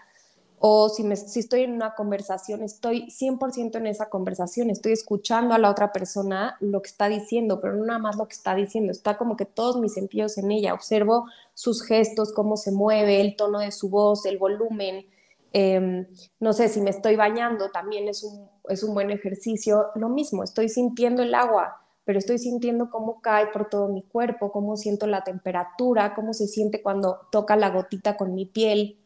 o 0.60 0.88
si, 0.88 1.04
me, 1.04 1.14
si 1.16 1.38
estoy 1.38 1.62
en 1.62 1.72
una 1.72 1.94
conversación, 1.94 2.62
estoy 2.62 3.06
100% 3.10 3.76
en 3.76 3.86
esa 3.86 4.08
conversación, 4.08 4.70
estoy 4.70 4.92
escuchando 4.92 5.54
a 5.54 5.58
la 5.58 5.70
otra 5.70 5.92
persona 5.92 6.56
lo 6.60 6.82
que 6.82 6.88
está 6.88 7.08
diciendo, 7.08 7.60
pero 7.60 7.76
no 7.76 7.84
nada 7.84 8.00
más 8.00 8.16
lo 8.16 8.26
que 8.26 8.34
está 8.34 8.56
diciendo, 8.56 8.90
está 8.90 9.16
como 9.16 9.36
que 9.36 9.44
todos 9.44 9.78
mis 9.78 9.94
sentidos 9.94 10.36
en 10.36 10.50
ella, 10.50 10.74
observo 10.74 11.26
sus 11.54 11.84
gestos, 11.84 12.32
cómo 12.32 12.56
se 12.56 12.72
mueve, 12.72 13.20
el 13.20 13.36
tono 13.36 13.60
de 13.60 13.70
su 13.70 13.88
voz, 13.88 14.26
el 14.26 14.38
volumen, 14.38 15.06
em, 15.52 16.06
no 16.40 16.52
sé, 16.52 16.68
si 16.68 16.80
me 16.80 16.90
estoy 16.90 17.16
bañando, 17.16 17.70
también 17.70 18.08
es 18.08 18.22
un, 18.24 18.48
es 18.68 18.82
un 18.82 18.94
buen 18.94 19.10
ejercicio, 19.10 19.86
lo 19.94 20.08
mismo, 20.08 20.44
estoy 20.44 20.68
sintiendo 20.68 21.22
el 21.22 21.34
agua, 21.34 21.80
pero 22.04 22.18
estoy 22.18 22.38
sintiendo 22.38 22.90
cómo 22.90 23.20
cae 23.20 23.48
por 23.48 23.68
todo 23.68 23.88
mi 23.88 24.02
cuerpo, 24.02 24.50
cómo 24.50 24.76
siento 24.76 25.06
la 25.06 25.24
temperatura, 25.24 26.14
cómo 26.14 26.32
se 26.32 26.46
siente 26.46 26.82
cuando 26.82 27.20
toca 27.30 27.56
la 27.56 27.70
gotita 27.70 28.16
con 28.16 28.34
mi 28.34 28.46
piel, 28.46 28.98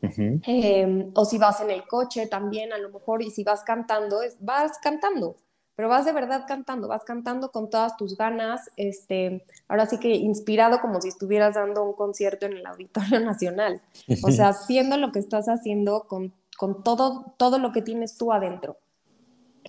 Em, 0.00 1.10
o 1.14 1.24
si 1.24 1.38
vas 1.38 1.60
en 1.60 1.70
el 1.70 1.86
coche 1.86 2.26
también, 2.26 2.72
a 2.72 2.78
lo 2.78 2.90
mejor, 2.90 3.22
y 3.22 3.30
si 3.30 3.42
vas 3.42 3.62
cantando, 3.64 4.22
es, 4.22 4.36
vas 4.40 4.78
cantando, 4.78 5.36
pero 5.78 5.88
vas 5.88 6.04
de 6.04 6.12
verdad 6.12 6.44
cantando, 6.48 6.88
vas 6.88 7.04
cantando 7.04 7.52
con 7.52 7.70
todas 7.70 7.96
tus 7.96 8.16
ganas, 8.16 8.68
este, 8.76 9.46
ahora 9.68 9.86
sí 9.86 9.98
que 9.98 10.08
inspirado 10.08 10.80
como 10.80 11.00
si 11.00 11.06
estuvieras 11.06 11.54
dando 11.54 11.84
un 11.84 11.92
concierto 11.92 12.46
en 12.46 12.54
el 12.54 12.66
Auditorio 12.66 13.20
Nacional, 13.24 13.80
o 14.24 14.32
sea, 14.32 14.48
haciendo 14.48 14.96
lo 14.96 15.12
que 15.12 15.20
estás 15.20 15.46
haciendo 15.48 16.08
con, 16.08 16.34
con 16.56 16.82
todo, 16.82 17.32
todo 17.36 17.60
lo 17.60 17.70
que 17.70 17.82
tienes 17.82 18.18
tú 18.18 18.32
adentro. 18.32 18.76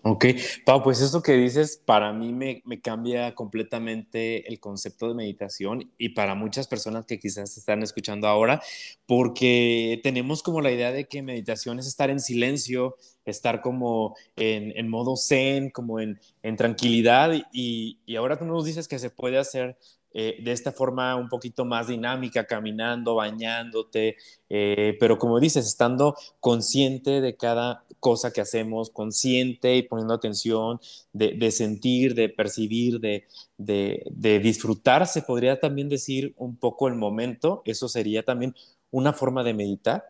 Ok, 0.04 0.26
Pau, 0.66 0.82
pues 0.82 1.02
eso 1.02 1.22
que 1.22 1.34
dices 1.34 1.82
para 1.84 2.14
mí 2.14 2.32
me, 2.32 2.62
cambia 2.82 3.36
completamente 3.36 4.48
el 4.48 4.60
concepto 4.60 5.10
de 5.10 5.14
meditación 5.14 5.92
y 5.98 6.10
para 6.10 6.36
muchas 6.36 6.68
personas 6.68 7.06
que 7.06 7.20
quizás 7.20 7.58
están 7.58 7.84
escuchando 7.84 8.28
ahora, 8.28 8.62
porque 9.06 10.00
tenemos 10.02 10.42
como 10.42 10.62
la 10.62 10.72
idea 10.72 10.92
de 10.92 11.06
que 11.06 11.22
meditación 11.22 11.80
es 11.80 11.88
estar 11.88 12.10
en 12.10 12.22
silencio, 12.22 12.96
estar 13.26 13.62
como 13.62 14.16
en, 14.38 14.88
modo 14.88 15.18
zen, 15.18 15.70
como 15.70 16.00
en, 16.00 16.20
tranquilidad 16.58 17.34
y, 17.52 18.00
y, 18.06 18.16
ahora 18.16 18.40
tú 18.40 18.46
nos 18.46 18.66
dices 18.66 18.88
que 18.88 19.00
se 19.00 19.10
puede 19.10 19.38
hacer 19.38 19.78
eh, 20.22 20.36
de 20.44 20.52
esta 20.52 20.74
forma 20.74 21.16
un 21.16 21.30
poquito 21.30 21.64
más 21.64 21.88
dinámica, 21.88 22.46
caminando, 22.46 23.16
bañándote, 23.16 24.18
eh, 24.50 24.98
pero 25.00 25.18
como 25.18 25.40
dices, 25.40 25.66
estando 25.66 26.14
consciente 26.42 27.22
de 27.22 27.38
cada 27.38 27.86
cosa 28.02 28.34
que 28.34 28.42
hacemos, 28.42 28.90
consciente 28.90 29.78
y 29.78 29.84
poniendo 29.84 30.14
atención, 30.14 30.82
de, 31.14 31.52
sentir, 31.52 32.16
de 32.16 32.28
percibir, 32.28 33.00
de, 33.00 33.28
de, 33.56 34.40
disfrutar, 34.40 35.08
se 35.08 35.22
podría 35.22 35.58
también 35.58 35.88
decir 35.88 36.34
un 36.36 36.58
poco 36.58 36.90
el 36.90 36.96
momento, 36.96 37.62
eso 37.64 37.88
sería 37.88 38.24
también 38.24 38.54
una 38.92 39.14
forma 39.14 39.42
de 39.46 39.54
meditar. 39.54 40.04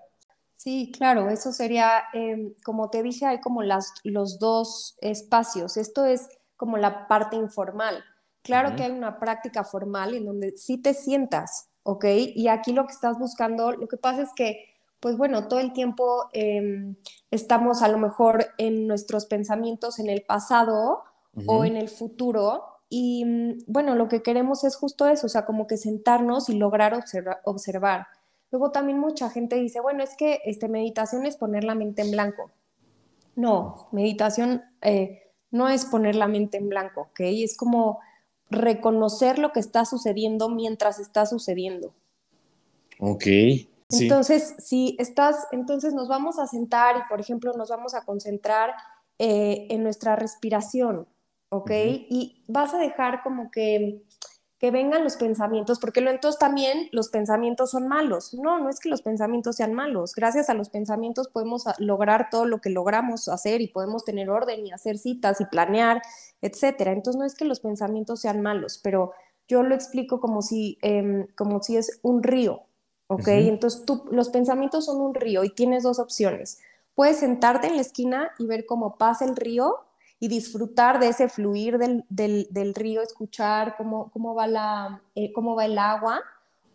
Sí, 0.55 0.91
claro, 0.91 1.29
eso 1.29 1.51
sería, 1.51 2.05
em, 2.13 2.55
como 2.63 2.89
te 2.89 3.03
dije, 3.03 3.27
hay 3.27 3.41
como 3.41 3.61
las, 3.61 3.93
los 4.03 4.39
dos 4.39 4.97
espacios. 5.01 5.77
Esto 5.77 6.05
es 6.05 6.27
como 6.57 6.77
la 6.77 7.07
parte 7.07 7.35
informal. 7.35 8.03
Claro 8.41 8.75
que 8.75 8.83
hay 8.83 8.91
una 8.91 9.19
práctica 9.19 9.63
formal 9.63 10.13
en 10.13 10.25
donde 10.25 10.57
sí 10.57 10.77
te 10.77 10.93
sientas, 10.93 11.69
¿ok? 11.83 12.05
Y 12.35 12.47
aquí 12.47 12.73
lo 12.73 12.85
que 12.85 12.93
estás 12.93 13.19
buscando, 13.19 13.71
lo 13.71 13.87
que 13.87 13.97
pasa 13.97 14.21
es 14.21 14.29
que, 14.35 14.65
pues 14.99 15.17
bueno, 15.17 15.47
todo 15.47 15.59
el 15.59 15.73
tiempo 15.73 16.29
em, 16.33 16.95
estamos 17.31 17.81
a 17.81 17.87
lo 17.87 17.97
mejor 17.97 18.47
en 18.57 18.87
nuestros 18.87 19.25
pensamientos 19.25 19.99
en 19.99 20.09
el 20.09 20.23
pasado 20.23 21.03
o 21.45 21.63
en 21.63 21.77
el 21.77 21.89
futuro. 21.89 22.63
Y 22.89 23.23
mm, 23.25 23.63
bueno, 23.67 23.95
lo 23.95 24.07
que 24.07 24.23
queremos 24.23 24.63
es 24.63 24.75
justo 24.75 25.07
eso, 25.07 25.27
o 25.27 25.29
sea, 25.29 25.45
como 25.45 25.67
que 25.67 25.77
sentarnos 25.77 26.49
y 26.49 26.57
lograr 26.57 26.99
observar. 27.43 28.07
Luego 28.51 28.71
también 28.71 28.99
mucha 28.99 29.29
gente 29.29 29.57
dice, 29.57 29.79
bueno, 29.79 30.03
es 30.03 30.15
que 30.15 30.41
este, 30.45 30.67
meditación 30.69 31.25
es 31.25 31.37
poner 31.37 31.63
la 31.63 31.75
mente 31.75 32.01
en 32.01 32.11
blanco. 32.11 32.51
No, 33.35 33.87
meditación 33.91 34.63
eh, 34.81 35.21
no 35.51 35.69
es 35.69 35.85
poner 35.85 36.15
la 36.15 36.27
mente 36.27 36.57
en 36.57 36.69
blanco, 36.69 37.01
¿ok? 37.11 37.19
Es 37.21 37.55
como 37.55 37.99
reconocer 38.49 39.39
lo 39.39 39.51
que 39.51 39.59
está 39.59 39.85
sucediendo 39.85 40.49
mientras 40.49 40.99
está 40.99 41.25
sucediendo. 41.25 41.93
Ok. 42.99 43.25
Entonces, 43.91 44.55
si 44.59 44.95
estás, 44.99 45.47
entonces 45.51 45.93
nos 45.93 46.07
vamos 46.07 46.37
a 46.37 46.45
sentar 46.45 46.97
y, 46.97 47.09
por 47.09 47.19
ejemplo, 47.19 47.53
nos 47.53 47.69
vamos 47.69 47.95
a 47.95 48.05
concentrar 48.05 48.73
eh, 49.17 49.67
en 49.69 49.81
nuestra 49.81 50.15
respiración, 50.15 51.07
¿ok? 51.49 51.71
Y 52.09 52.43
vas 52.47 52.73
a 52.73 52.77
dejar 52.77 53.23
como 53.23 53.49
que 53.49 54.03
que 54.59 54.71
vengan 54.71 55.05
los 55.05 55.15
pensamientos, 55.15 55.79
porque 55.79 56.01
entonces 56.01 56.37
también 56.37 56.89
los 56.91 57.07
pensamientos 57.07 57.71
son 57.71 57.87
malos. 57.87 58.33
No, 58.33 58.59
no 58.59 58.69
es 58.69 58.81
que 58.81 58.89
los 58.89 59.01
pensamientos 59.01 59.55
sean 59.55 59.73
malos. 59.73 60.13
Gracias 60.13 60.49
a 60.49 60.53
los 60.53 60.69
pensamientos 60.69 61.29
podemos 61.29 61.63
lograr 61.77 62.27
todo 62.29 62.45
lo 62.45 62.59
que 62.59 62.69
logramos 62.69 63.29
hacer 63.29 63.61
y 63.61 63.67
podemos 63.67 64.03
tener 64.03 64.29
orden 64.29 64.67
y 64.67 64.73
hacer 64.73 64.97
citas 64.97 65.39
y 65.39 65.45
planear, 65.45 66.01
etcétera. 66.41 66.91
Entonces 66.91 67.17
no 67.17 67.25
es 67.25 67.35
que 67.35 67.45
los 67.45 67.61
pensamientos 67.61 68.19
sean 68.19 68.41
malos, 68.41 68.81
pero 68.83 69.13
yo 69.47 69.63
lo 69.63 69.73
explico 69.73 70.19
como 70.19 70.41
si, 70.41 70.77
em, 70.81 71.27
como 71.35 71.63
si 71.63 71.77
es 71.77 71.99
un 72.03 72.21
río, 72.21 72.63
¿ok? 73.07 73.29
Entonces 73.29 73.85
tú, 73.85 74.03
los 74.11 74.27
pensamientos 74.27 74.85
son 74.85 74.99
un 74.99 75.15
río 75.15 75.45
y 75.45 75.51
tienes 75.51 75.83
dos 75.83 75.99
opciones. 75.99 76.59
Puedes 76.95 77.19
sentarte 77.19 77.67
en 77.67 77.77
la 77.77 77.81
esquina 77.81 78.31
y 78.37 78.45
ver 78.45 78.65
cómo 78.65 78.97
pasa 78.97 79.23
el 79.23 79.37
río 79.37 79.85
y 80.19 80.27
disfrutar 80.27 80.99
de 80.99 81.09
ese 81.09 81.29
fluir 81.29 81.77
del, 81.77 82.05
del, 82.09 82.75
río, 82.75 83.01
escuchar 83.01 83.75
cómo, 83.77 84.11
cómo, 84.11 84.35
va 84.35 84.47
la, 84.47 85.01
eh, 85.15 85.31
cómo 85.31 85.55
va 85.55 85.65
el 85.65 85.77
agua, 85.77 86.21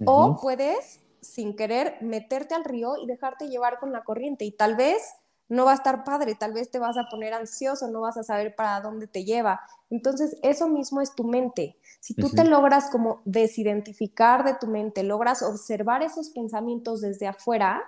o 0.06 0.36
puedes, 0.40 1.00
sin 1.20 1.54
querer, 1.54 1.96
meterte 2.00 2.54
al 2.54 2.64
río 2.64 2.96
y 3.02 3.06
dejarte 3.06 3.48
llevar 3.48 3.78
con 3.78 3.92
la 3.92 4.02
corriente 4.02 4.44
y 4.44 4.50
tal 4.50 4.76
vez 4.76 5.02
no 5.48 5.66
va 5.66 5.72
a 5.72 5.74
estar 5.74 6.04
padre, 6.04 6.34
tal 6.34 6.52
vez 6.52 6.70
te 6.70 6.78
vas 6.78 6.96
a 6.96 7.08
poner 7.10 7.34
ansioso, 7.34 7.88
no 7.88 8.00
vas 8.00 8.16
a 8.16 8.24
saber 8.24 8.54
para 8.54 8.80
dónde 8.80 9.06
te 9.06 9.24
lleva. 9.24 9.60
Entonces, 9.90 10.36
eso 10.42 10.68
mismo 10.68 11.00
es 11.00 11.14
tu 11.14 11.24
mente. 11.24 11.76
Si 12.00 12.14
tú 12.14 12.30
te 12.30 12.44
logras 12.44 12.90
como 12.90 13.20
desidentificar 13.24 14.44
de 14.44 14.54
tu 14.54 14.66
mente, 14.66 15.02
logras 15.02 15.42
observar 15.42 16.02
esos 16.02 16.30
pensamientos 16.30 17.02
desde 17.02 17.26
afuera, 17.26 17.82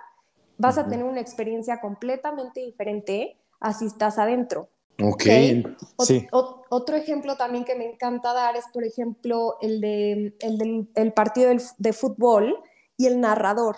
vas 0.57 0.77
a 0.77 0.87
tener 0.87 1.05
una 1.05 1.19
experiencia 1.19 1.81
completamente 1.81 2.61
diferente 2.61 3.37
así 3.59 3.85
estás 3.85 4.17
adentro. 4.17 4.69
Ok, 4.99 5.23
sí. 5.99 6.27
otro 6.31 6.95
ejemplo 6.95 7.35
también 7.35 7.65
que 7.65 7.75
me 7.75 7.85
encanta 7.85 8.33
dar 8.33 8.55
es, 8.55 8.65
por 8.73 8.83
ejemplo, 8.83 9.57
el, 9.61 9.79
de, 9.79 10.35
el 10.39 10.87
del 10.93 11.13
partido 11.13 11.51
de 11.77 11.93
fútbol 11.93 12.57
y 12.97 13.05
el 13.05 13.21
narrador, 13.21 13.77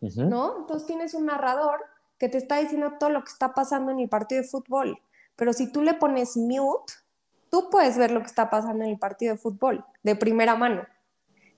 ¿no? 0.00 0.58
Entonces 0.58 0.86
tienes 0.86 1.14
un 1.14 1.26
narrador 1.26 1.80
que 2.18 2.28
te 2.28 2.38
está 2.38 2.58
diciendo 2.58 2.94
todo 2.98 3.10
lo 3.10 3.22
que 3.22 3.30
está 3.30 3.54
pasando 3.54 3.92
en 3.92 4.00
el 4.00 4.08
partido 4.08 4.42
de 4.42 4.48
fútbol, 4.48 4.98
pero 5.36 5.52
si 5.52 5.70
tú 5.70 5.82
le 5.82 5.94
pones 5.94 6.36
mute, 6.36 6.94
tú 7.48 7.70
puedes 7.70 7.96
ver 7.96 8.10
lo 8.10 8.20
que 8.20 8.26
está 8.26 8.50
pasando 8.50 8.84
en 8.84 8.90
el 8.90 8.98
partido 8.98 9.34
de 9.34 9.38
fútbol 9.38 9.84
de 10.02 10.16
primera 10.16 10.56
mano. 10.56 10.84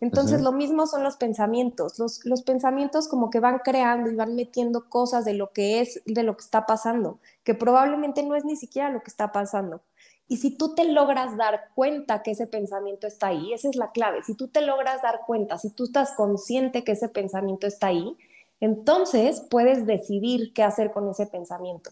Entonces, 0.01 0.41
lo 0.43 0.53
mismo 0.53 0.87
son 0.87 1.03
los 1.03 1.17
pensamientos. 1.17 1.99
Los, 1.99 2.25
los, 2.25 2.43
pensamientos 2.43 3.09
como 3.09 3.31
que 3.31 3.41
van 3.41 3.59
creando 3.59 4.11
y 4.11 4.15
van 4.15 4.37
metiendo 4.37 4.89
cosas 4.89 5.25
de 5.25 5.35
lo 5.35 5.53
que 5.53 5.81
es, 5.81 6.03
de 6.07 6.23
lo 6.23 6.37
que 6.37 6.45
está 6.45 6.67
pasando, 6.67 7.19
que 7.43 7.55
probablemente 7.55 8.23
no 8.23 8.37
es 8.37 8.45
ni 8.45 8.57
siquiera 8.57 8.91
lo 8.91 9.03
que 9.03 9.11
está 9.11 9.33
pasando. 9.33 9.83
Y 10.29 10.37
si 10.37 10.51
tú 10.51 10.75
te 10.75 10.85
logras 10.85 11.37
dar 11.37 11.71
cuenta 11.75 12.23
que 12.23 12.33
ese 12.33 12.47
pensamiento 12.47 13.07
está 13.07 13.29
ahí, 13.29 13.55
esa 13.55 13.71
es 13.71 13.77
la 13.77 13.91
clave. 13.91 14.23
Si 14.23 14.35
tú 14.35 14.49
te 14.49 14.61
logras 14.61 15.03
dar 15.03 15.21
cuenta, 15.27 15.59
si 15.59 15.71
tú 15.71 15.85
estás 15.85 16.13
consciente 16.13 16.85
que 16.85 16.93
ese 16.93 17.09
pensamiento 17.09 17.67
está 17.67 17.89
ahí, 17.89 18.17
entonces 18.61 19.41
puedes 19.49 19.87
decidir 19.87 20.53
qué 20.53 20.63
hacer 20.63 20.93
con 20.93 21.09
ese 21.09 21.27
pensamiento. 21.27 21.91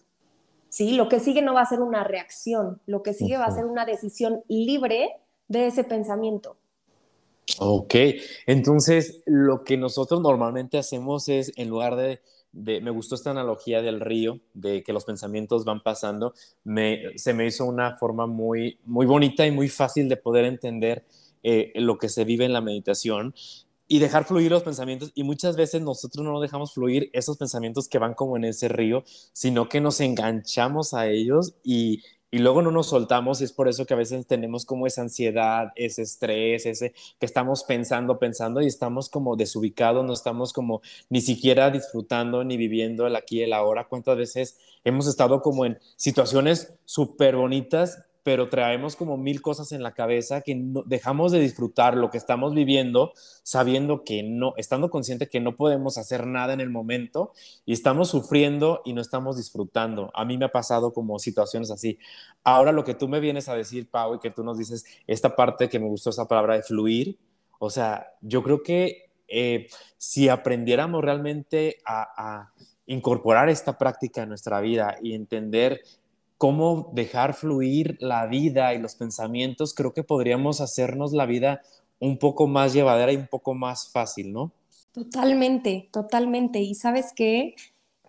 ¿Sí? 0.69 0.91
Lo 0.91 1.09
que 1.09 1.19
sigue 1.19 1.41
no 1.41 1.55
va 1.55 1.61
a 1.61 1.65
ser 1.65 1.81
una 1.81 2.03
reacción, 2.03 2.79
lo 2.85 3.01
que 3.01 3.13
sigue 3.13 3.37
va 3.37 3.45
a 3.45 3.55
ser 3.55 3.65
una 3.65 3.85
decisión 3.85 4.43
libre 4.47 5.15
de 5.47 5.67
ese 5.67 5.83
pensamiento. 5.83 6.57
Ok, 7.59 7.95
entonces 8.45 9.21
lo 9.25 9.63
que 9.63 9.77
nosotros 9.77 10.21
normalmente 10.21 10.77
hacemos 10.77 11.29
es, 11.29 11.53
en 11.55 11.69
lugar 11.69 11.95
de 11.95 12.21
de, 12.51 12.81
me 12.81 12.91
gustó 12.91 13.15
esta 13.15 13.31
analogía 13.31 13.81
del 13.81 13.99
río, 13.99 14.39
de 14.53 14.83
que 14.83 14.93
los 14.93 15.05
pensamientos 15.05 15.65
van 15.65 15.81
pasando, 15.81 16.33
me, 16.63 17.17
se 17.17 17.33
me 17.33 17.45
hizo 17.45 17.65
una 17.65 17.95
forma 17.95 18.25
muy, 18.25 18.79
muy 18.85 19.05
bonita 19.05 19.45
y 19.45 19.51
muy 19.51 19.69
fácil 19.69 20.09
de 20.09 20.17
poder 20.17 20.45
entender 20.45 21.05
eh, 21.43 21.71
lo 21.75 21.97
que 21.97 22.09
se 22.09 22.25
vive 22.25 22.45
en 22.45 22.53
la 22.53 22.61
meditación 22.61 23.33
y 23.87 23.99
dejar 23.99 24.25
fluir 24.25 24.51
los 24.51 24.63
pensamientos. 24.63 25.11
Y 25.15 25.23
muchas 25.23 25.55
veces 25.55 25.81
nosotros 25.81 26.25
no 26.25 26.41
dejamos 26.41 26.73
fluir 26.73 27.09
esos 27.13 27.37
pensamientos 27.37 27.87
que 27.87 27.99
van 27.99 28.15
como 28.15 28.35
en 28.35 28.43
ese 28.43 28.67
río, 28.67 29.03
sino 29.33 29.69
que 29.69 29.79
nos 29.79 30.01
enganchamos 30.01 30.93
a 30.93 31.07
ellos 31.07 31.53
y, 31.63 32.01
y 32.29 32.39
luego 32.39 32.61
no 32.61 32.71
nos 32.71 32.87
soltamos 32.87 33.39
y 33.39 33.45
es 33.45 33.53
por 33.53 33.67
eso 33.67 33.85
que 33.85 33.93
a 33.93 33.97
veces 33.97 34.27
tenemos 34.27 34.65
como 34.65 34.85
esa 34.85 35.01
ansiedad, 35.01 35.71
ese 35.75 36.01
estrés, 36.01 36.65
ese 36.65 36.93
que 37.19 37.25
estamos 37.25 37.63
pensando, 37.63 38.19
pensando 38.19 38.61
y 38.61 38.67
estamos 38.67 39.09
como 39.09 39.35
desubicados, 39.35 40.05
no 40.05 40.13
estamos 40.13 40.51
como 40.51 40.81
ni 41.09 41.21
siquiera 41.21 41.71
disfrutando 41.71 42.43
ni 42.43 42.57
viviendo 42.57 43.07
el 43.07 43.15
aquí 43.15 43.39
y 43.39 43.43
el 43.43 43.53
ahora. 43.53 43.87
¿Cuántas 43.87 44.17
veces 44.17 44.57
hemos 44.83 45.07
estado 45.07 45.41
como 45.41 45.65
en 45.65 45.79
situaciones 45.95 46.73
súper 46.85 47.35
bonitas, 47.35 48.03
pero 48.27 48.49
traemos 48.49 48.97
como 48.97 49.15
mil 49.15 49.41
cosas 49.41 49.71
en 49.71 49.81
la 49.81 49.93
cabeza 49.93 50.41
que 50.41 50.53
no, 50.53 50.83
dejamos 50.85 51.31
de 51.31 51.39
disfrutar 51.39 51.95
lo 51.95 52.09
que 52.09 52.17
estamos 52.17 52.53
viviendo, 52.53 53.13
sabiendo 53.41 54.03
que 54.03 54.21
no, 54.21 54.53
estando 54.57 54.89
consciente 54.89 55.29
que 55.29 55.39
no 55.39 55.55
podemos 55.55 55.97
hacer 55.97 56.27
nada 56.27 56.51
en 56.51 56.59
el 56.59 56.69
momento 56.69 57.31
y 57.65 57.71
estamos 57.71 58.09
sufriendo 58.09 58.81
y 58.83 58.91
no 58.91 58.99
estamos 58.99 59.37
disfrutando. 59.37 60.11
A 60.13 60.25
mí 60.25 60.37
me 60.37 60.43
ha 60.43 60.51
pasado 60.51 60.91
como 60.91 61.19
situaciones 61.19 61.71
así. 61.71 61.99
Ahora 62.43 62.73
lo 62.73 62.83
que 62.83 62.95
tú 62.95 63.07
me 63.07 63.21
vienes 63.21 63.47
a 63.47 63.55
decir, 63.55 63.89
Pau, 63.89 64.15
y 64.15 64.19
que 64.19 64.31
tú 64.31 64.43
nos 64.43 64.57
dices, 64.57 64.83
esta 65.07 65.33
parte 65.33 65.69
que 65.69 65.79
me 65.79 65.87
gustó 65.87 66.09
esa 66.09 66.27
palabra 66.27 66.55
de 66.55 66.63
fluir, 66.63 67.17
o 67.59 67.69
sea, 67.69 68.11
yo 68.19 68.43
creo 68.43 68.61
que 68.61 69.09
eh, 69.29 69.67
si 69.95 70.27
aprendiéramos 70.27 71.01
realmente 71.01 71.77
a, 71.85 72.09
a 72.17 72.53
incorporar 72.87 73.47
esta 73.47 73.77
práctica 73.77 74.23
en 74.23 74.27
nuestra 74.27 74.59
vida 74.59 74.97
y 75.01 75.13
entender 75.13 75.81
cómo 76.37 76.91
dejar 76.93 77.33
fluir 77.33 77.97
la 77.99 78.27
vida 78.27 78.73
y 78.73 78.79
los 78.79 78.95
pensamientos, 78.95 79.73
creo 79.73 79.93
que 79.93 80.03
podríamos 80.03 80.61
hacernos 80.61 81.13
la 81.13 81.25
vida 81.25 81.61
un 81.99 82.19
poco 82.19 82.47
más 82.47 82.73
llevadera 82.73 83.11
y 83.11 83.17
un 83.17 83.27
poco 83.27 83.53
más 83.55 83.89
fácil, 83.89 84.31
¿no? 84.31 84.51
Totalmente, 84.91 85.89
totalmente. 85.91 86.59
Y 86.59 86.75
sabes 86.75 87.11
qué, 87.15 87.55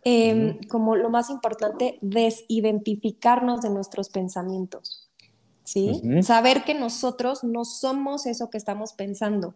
em, 0.04 0.58
como 0.68 0.94
lo 0.96 1.10
más 1.10 1.30
importante, 1.30 1.98
desidentificarnos 2.02 3.62
de 3.62 3.70
nuestros 3.70 4.10
pensamientos, 4.10 5.10
¿sí? 5.64 6.02
Saber 6.22 6.64
que 6.64 6.74
nosotros 6.74 7.44
no 7.44 7.64
somos 7.64 8.26
eso 8.26 8.50
que 8.50 8.58
estamos 8.58 8.92
pensando. 8.92 9.54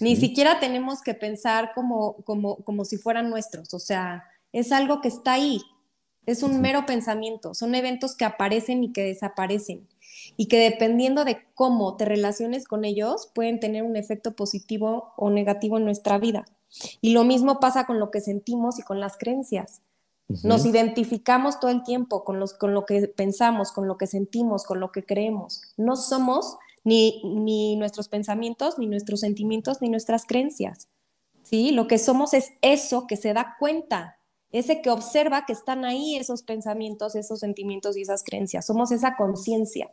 Ni 0.00 0.16
siquiera 0.16 0.60
tenemos 0.60 1.02
que 1.02 1.14
pensar 1.14 1.72
como, 1.74 2.16
como, 2.24 2.56
como 2.56 2.84
si 2.84 2.96
fueran 2.96 3.28
nuestros, 3.28 3.74
o 3.74 3.80
sea, 3.80 4.24
es 4.52 4.70
algo 4.72 5.00
que 5.00 5.08
está 5.08 5.32
ahí, 5.32 5.60
es 6.26 6.42
un 6.42 6.60
mero 6.60 6.86
pensamiento, 6.86 7.54
son 7.54 7.74
eventos 7.74 8.16
que 8.16 8.24
aparecen 8.24 8.84
y 8.84 8.92
que 8.92 9.02
desaparecen 9.02 9.88
y 10.36 10.46
que 10.46 10.58
dependiendo 10.58 11.24
de 11.24 11.38
cómo 11.54 11.96
te 11.96 12.04
relaciones 12.04 12.66
con 12.66 12.84
ellos 12.84 13.30
pueden 13.34 13.60
tener 13.60 13.82
un 13.82 13.96
efecto 13.96 14.34
positivo 14.34 15.12
o 15.16 15.30
negativo 15.30 15.78
en 15.78 15.84
nuestra 15.84 16.18
vida. 16.18 16.44
Y 17.00 17.12
lo 17.12 17.24
mismo 17.24 17.58
pasa 17.58 17.84
con 17.84 17.98
lo 17.98 18.10
que 18.10 18.20
sentimos 18.20 18.78
y 18.78 18.82
con 18.82 19.00
las 19.00 19.16
creencias. 19.16 19.82
Nos 20.44 20.64
identificamos 20.64 21.58
todo 21.58 21.72
el 21.72 21.82
tiempo 21.82 22.22
con, 22.22 22.38
los, 22.38 22.54
con 22.54 22.72
lo 22.72 22.86
que 22.86 23.08
pensamos, 23.08 23.72
con 23.72 23.88
lo 23.88 23.98
que 23.98 24.06
sentimos, 24.06 24.64
con 24.64 24.78
lo 24.78 24.92
que 24.92 25.04
creemos. 25.04 25.62
No 25.76 25.96
somos 25.96 26.56
ni, 26.84 27.20
ni 27.24 27.74
nuestros 27.74 28.08
pensamientos, 28.08 28.78
ni 28.78 28.86
nuestros 28.86 29.20
sentimientos, 29.20 29.82
ni 29.82 29.88
nuestras 29.88 30.26
creencias. 30.26 30.86
¿sí? 31.42 31.72
Lo 31.72 31.88
que 31.88 31.98
somos 31.98 32.32
es 32.32 32.52
eso 32.62 33.08
que 33.08 33.16
se 33.16 33.32
da 33.32 33.56
cuenta 33.58 34.19
ese 34.52 34.82
que 34.82 34.90
observa 34.90 35.44
que 35.46 35.52
están 35.52 35.84
ahí 35.84 36.16
esos 36.16 36.42
pensamientos, 36.42 37.14
esos 37.14 37.40
sentimientos 37.40 37.96
y 37.96 38.02
esas 38.02 38.22
creencias. 38.24 38.66
Somos 38.66 38.90
esa 38.92 39.16
conciencia. 39.16 39.88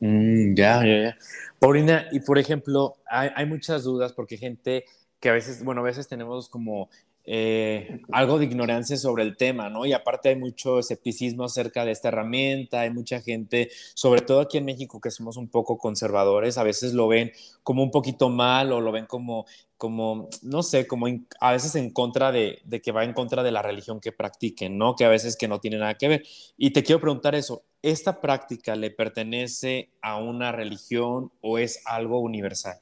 Mm, 0.00 0.54
ya, 0.54 0.84
ya, 0.84 1.02
ya. 1.02 1.16
Paulina, 1.58 2.06
y 2.12 2.20
por 2.20 2.38
ejemplo, 2.38 2.96
hay, 3.06 3.30
hay, 3.34 3.46
muchas 3.46 3.84
dudas 3.84 4.12
porque 4.12 4.36
gente 4.36 4.84
que 5.20 5.30
a 5.30 5.32
veces, 5.32 5.64
bueno, 5.64 5.80
a 5.80 5.84
veces 5.84 6.08
tenemos 6.08 6.50
como 6.50 6.90
eh, 7.28 8.02
algo 8.12 8.38
de 8.38 8.44
ignorancia 8.44 8.96
sobre 8.96 9.24
el 9.24 9.36
tema, 9.36 9.68
¿no? 9.68 9.84
Y 9.84 9.92
aparte 9.92 10.28
hay 10.28 10.36
mucho 10.36 10.78
escepticismo 10.78 11.42
acerca 11.42 11.84
de 11.84 11.90
esta 11.90 12.08
herramienta, 12.08 12.82
hay 12.82 12.90
mucha 12.90 13.20
gente, 13.20 13.68
sobre 13.94 14.20
todo 14.20 14.40
aquí 14.40 14.58
en 14.58 14.64
México, 14.64 15.00
que 15.00 15.10
somos 15.10 15.36
un 15.36 15.48
poco 15.48 15.76
conservadores, 15.76 16.56
a 16.56 16.62
veces 16.62 16.94
lo 16.94 17.08
ven 17.08 17.32
como 17.64 17.82
un 17.82 17.90
poquito 17.90 18.28
mal 18.28 18.70
o 18.70 18.80
lo 18.80 18.92
ven 18.92 19.06
como, 19.06 19.44
como 19.76 20.28
no 20.42 20.62
sé, 20.62 20.86
como 20.86 21.06
a 21.40 21.50
veces 21.50 21.74
en 21.74 21.90
contra 21.90 22.30
de, 22.30 22.60
de, 22.64 22.80
que 22.80 22.92
va 22.92 23.02
en 23.02 23.12
contra 23.12 23.42
de 23.42 23.50
la 23.50 23.60
religión 23.60 23.98
que 23.98 24.12
practiquen, 24.12 24.78
¿no? 24.78 24.94
Que 24.94 25.04
a 25.04 25.08
veces 25.08 25.36
que 25.36 25.48
no 25.48 25.58
tiene 25.58 25.78
nada 25.78 25.94
que 25.94 26.06
ver. 26.06 26.22
Y 26.56 26.70
te 26.70 26.84
quiero 26.84 27.00
preguntar 27.00 27.34
eso, 27.34 27.64
¿esta 27.82 28.20
práctica 28.20 28.76
le 28.76 28.92
pertenece 28.92 29.90
a 30.00 30.18
una 30.18 30.52
religión 30.52 31.32
o 31.40 31.58
es 31.58 31.82
algo 31.86 32.20
universal? 32.20 32.78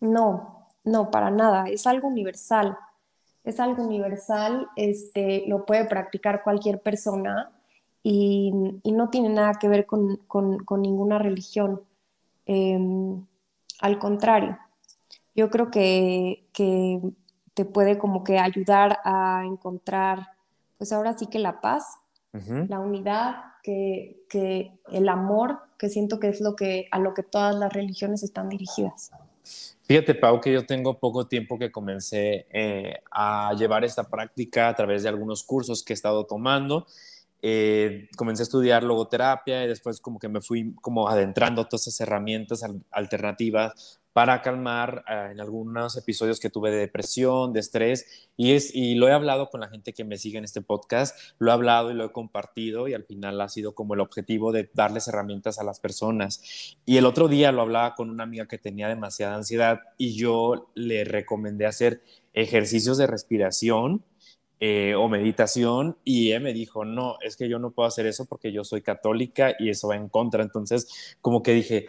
No, 0.00 0.66
no, 0.82 1.12
para 1.12 1.30
nada, 1.30 1.68
es 1.68 1.86
algo 1.86 2.08
universal 2.08 2.76
es 3.44 3.60
algo 3.60 3.82
universal, 3.84 4.68
este, 4.76 5.44
lo 5.46 5.64
puede 5.64 5.84
practicar 5.86 6.42
cualquier 6.42 6.80
persona 6.80 7.50
y, 8.02 8.52
no 8.84 9.08
tiene 9.10 9.28
nada 9.28 9.54
que 9.54 9.68
ver 9.68 9.86
con, 9.86 10.20
ninguna 10.78 11.18
religión. 11.18 11.82
Em, 12.46 13.24
al 13.80 13.98
contrario, 13.98 14.58
yo 15.34 15.50
creo 15.50 15.70
que, 15.70 16.46
te 17.54 17.64
puede 17.64 17.98
como 17.98 18.24
que 18.24 18.38
ayudar 18.38 19.00
a 19.04 19.42
encontrar, 19.44 20.28
pues 20.78 20.92
ahora 20.92 21.18
sí 21.18 21.26
que 21.26 21.38
la 21.38 21.60
paz, 21.60 21.98
la 22.32 22.78
unidad, 22.78 23.36
que, 23.62 24.24
que, 24.28 24.78
el 24.92 25.08
amor, 25.08 25.60
que 25.78 25.88
siento 25.88 26.20
que 26.20 26.28
es 26.28 26.40
lo 26.40 26.56
que, 26.56 26.86
a 26.90 26.98
lo 26.98 27.12
que 27.12 27.22
todas 27.22 27.54
las 27.54 27.72
religiones 27.72 28.22
están 28.22 28.48
dirigidas. 28.48 29.10
Fíjate, 29.82 30.14
Pau, 30.14 30.40
que 30.40 30.52
yo 30.52 30.64
tengo 30.64 30.98
poco 30.98 31.26
tiempo 31.26 31.58
que 31.58 31.72
comencé 31.72 32.46
eh, 32.52 33.02
a 33.10 33.52
llevar 33.58 33.84
esta 33.84 34.08
práctica 34.08 34.68
a 34.68 34.74
través 34.74 35.02
de 35.02 35.08
algunos 35.08 35.42
cursos 35.42 35.82
que 35.82 35.92
he 35.92 35.94
estado 35.94 36.26
tomando. 36.26 36.86
Eh, 37.42 38.08
comencé 38.16 38.42
a 38.42 38.44
estudiar 38.44 38.84
logoterapia 38.84 39.64
y 39.64 39.68
después 39.68 40.00
como 40.00 40.18
que 40.18 40.28
me 40.28 40.40
fui 40.40 40.74
como 40.82 41.08
adentrando 41.08 41.64
todas 41.64 41.86
esas 41.86 42.02
herramientas 42.02 42.62
alternativas 42.90 43.99
para 44.12 44.42
calmar 44.42 45.04
eh, 45.08 45.28
en 45.32 45.40
algunos 45.40 45.96
episodios 45.96 46.40
que 46.40 46.50
tuve 46.50 46.70
de 46.70 46.78
depresión, 46.78 47.52
de 47.52 47.60
estrés, 47.60 48.28
y, 48.36 48.52
es, 48.52 48.74
y 48.74 48.94
lo 48.94 49.08
he 49.08 49.12
hablado 49.12 49.50
con 49.50 49.60
la 49.60 49.68
gente 49.68 49.92
que 49.92 50.04
me 50.04 50.18
sigue 50.18 50.38
en 50.38 50.44
este 50.44 50.62
podcast, 50.62 51.16
lo 51.38 51.50
he 51.50 51.54
hablado 51.54 51.90
y 51.90 51.94
lo 51.94 52.04
he 52.04 52.12
compartido, 52.12 52.88
y 52.88 52.94
al 52.94 53.04
final 53.04 53.40
ha 53.40 53.48
sido 53.48 53.74
como 53.74 53.94
el 53.94 54.00
objetivo 54.00 54.52
de 54.52 54.70
darles 54.74 55.08
herramientas 55.08 55.58
a 55.58 55.64
las 55.64 55.80
personas. 55.80 56.76
Y 56.84 56.96
el 56.96 57.06
otro 57.06 57.28
día 57.28 57.52
lo 57.52 57.62
hablaba 57.62 57.94
con 57.94 58.10
una 58.10 58.24
amiga 58.24 58.46
que 58.46 58.58
tenía 58.58 58.88
demasiada 58.88 59.34
ansiedad 59.34 59.80
y 59.96 60.14
yo 60.16 60.70
le 60.74 61.04
recomendé 61.04 61.66
hacer 61.66 62.02
ejercicios 62.32 62.98
de 62.98 63.06
respiración 63.06 64.04
eh, 64.62 64.94
o 64.94 65.08
meditación 65.08 65.96
y 66.04 66.28
ella 66.28 66.40
me 66.40 66.52
dijo, 66.52 66.84
no, 66.84 67.16
es 67.22 67.36
que 67.36 67.48
yo 67.48 67.58
no 67.58 67.70
puedo 67.70 67.88
hacer 67.88 68.06
eso 68.06 68.26
porque 68.26 68.52
yo 68.52 68.62
soy 68.62 68.82
católica 68.82 69.54
y 69.58 69.70
eso 69.70 69.88
va 69.88 69.96
en 69.96 70.10
contra. 70.10 70.42
Entonces, 70.42 71.16
como 71.22 71.42
que 71.42 71.54
dije, 71.54 71.88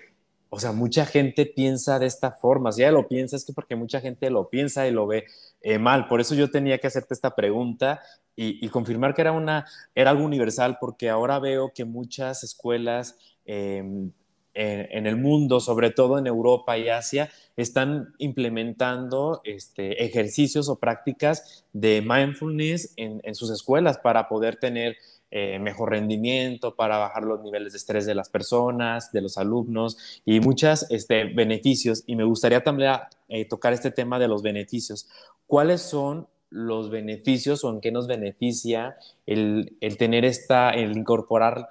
o 0.53 0.59
sea, 0.59 0.73
mucha 0.73 1.05
gente 1.05 1.45
piensa 1.45 1.97
de 1.97 2.07
esta 2.07 2.31
forma. 2.31 2.73
Si 2.73 2.81
ella 2.81 2.91
lo 2.91 3.07
piensa, 3.07 3.37
es 3.37 3.45
que 3.45 3.53
porque 3.53 3.77
mucha 3.77 4.01
gente 4.01 4.29
lo 4.29 4.49
piensa 4.49 4.85
y 4.85 4.91
lo 4.91 5.07
ve 5.07 5.23
eh, 5.61 5.79
mal. 5.79 6.09
Por 6.09 6.19
eso 6.19 6.35
yo 6.35 6.51
tenía 6.51 6.77
que 6.77 6.87
hacerte 6.87 7.13
esta 7.13 7.35
pregunta 7.35 8.01
y, 8.35 8.67
confirmar 8.67 9.13
que 9.13 9.21
era, 9.21 9.31
una, 9.31 9.65
era 9.95 10.09
algo 10.09 10.25
universal, 10.25 10.77
porque 10.81 11.09
ahora 11.09 11.39
veo 11.39 11.71
que 11.73 11.85
muchas 11.85 12.43
escuelas 12.43 13.15
em, 13.45 14.11
en, 14.53 15.07
el 15.07 15.15
mundo, 15.15 15.61
sobre 15.61 15.89
todo 15.89 16.17
en 16.17 16.27
Europa 16.27 16.77
y 16.77 16.89
Asia, 16.89 17.29
están 17.55 18.13
implementando 18.17 19.39
este, 19.45 20.03
ejercicios 20.03 20.67
o 20.67 20.79
prácticas 20.79 21.63
de 21.71 22.01
mindfulness 22.01 22.93
en 22.97 23.35
sus 23.35 23.51
escuelas 23.51 23.99
para 23.99 24.27
poder 24.27 24.57
tener 24.57 24.97
eh, 25.31 25.59
mejor 25.59 25.91
rendimiento, 25.91 26.75
para 26.75 26.97
bajar 26.97 27.23
los 27.23 27.41
niveles 27.41 27.71
de 27.71 27.77
estrés 27.77 28.05
de 28.05 28.13
las 28.13 28.29
personas, 28.29 29.11
de 29.13 29.21
los 29.21 29.37
alumnos 29.37 30.21
y 30.25 30.41
muchos 30.41 30.85
este, 30.91 31.23
beneficios. 31.23 32.03
Y 32.05 32.17
me 32.17 32.25
gustaría 32.25 32.63
también 32.63 32.95
eh, 33.29 33.45
tocar 33.45 33.71
este 33.71 33.91
tema 33.91 34.19
de 34.19 34.27
los 34.27 34.43
beneficios. 34.43 35.07
¿Cuáles 35.47 35.81
son 35.81 36.27
los 36.49 36.89
beneficios 36.89 37.63
o 37.63 37.69
en 37.69 37.79
qué 37.79 37.93
nos 37.93 38.07
beneficia 38.07 38.97
el, 39.25 39.77
el 39.79 39.97
tener 39.97 40.25
esta, 40.25 40.71
el 40.71 40.97
incorporar 40.97 41.69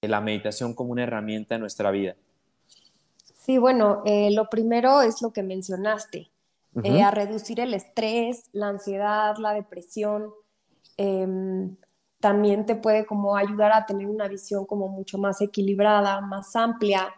la 0.00 0.22
meditación 0.22 0.74
como 0.74 0.92
una 0.92 1.02
herramienta 1.02 1.56
en 1.56 1.60
nuestra 1.60 1.90
vida? 1.90 2.16
Sí, 3.44 3.58
bueno, 3.58 4.02
eh, 4.06 4.30
lo 4.30 4.48
primero 4.48 5.02
es 5.02 5.20
lo 5.20 5.30
que 5.30 5.42
mencionaste, 5.42 6.30
a 6.82 7.10
reducir 7.10 7.60
el 7.60 7.74
estrés, 7.74 8.48
la 8.52 8.68
ansiedad, 8.68 9.36
la 9.36 9.52
depresión. 9.52 10.32
Em, 10.96 11.76
también 12.24 12.64
te 12.64 12.74
puede 12.74 13.04
como 13.04 13.36
ayudar 13.36 13.70
a 13.74 13.84
tener 13.84 14.06
una 14.06 14.28
visión 14.28 14.64
como 14.64 14.88
mucho 14.88 15.18
más 15.18 15.42
equilibrada, 15.42 16.22
más 16.22 16.56
amplia. 16.56 17.14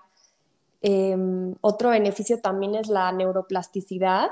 Em, 0.82 1.54
otro 1.60 1.90
beneficio 1.90 2.40
también 2.40 2.74
es 2.74 2.88
la 2.88 3.12
neuroplasticidad. 3.12 4.30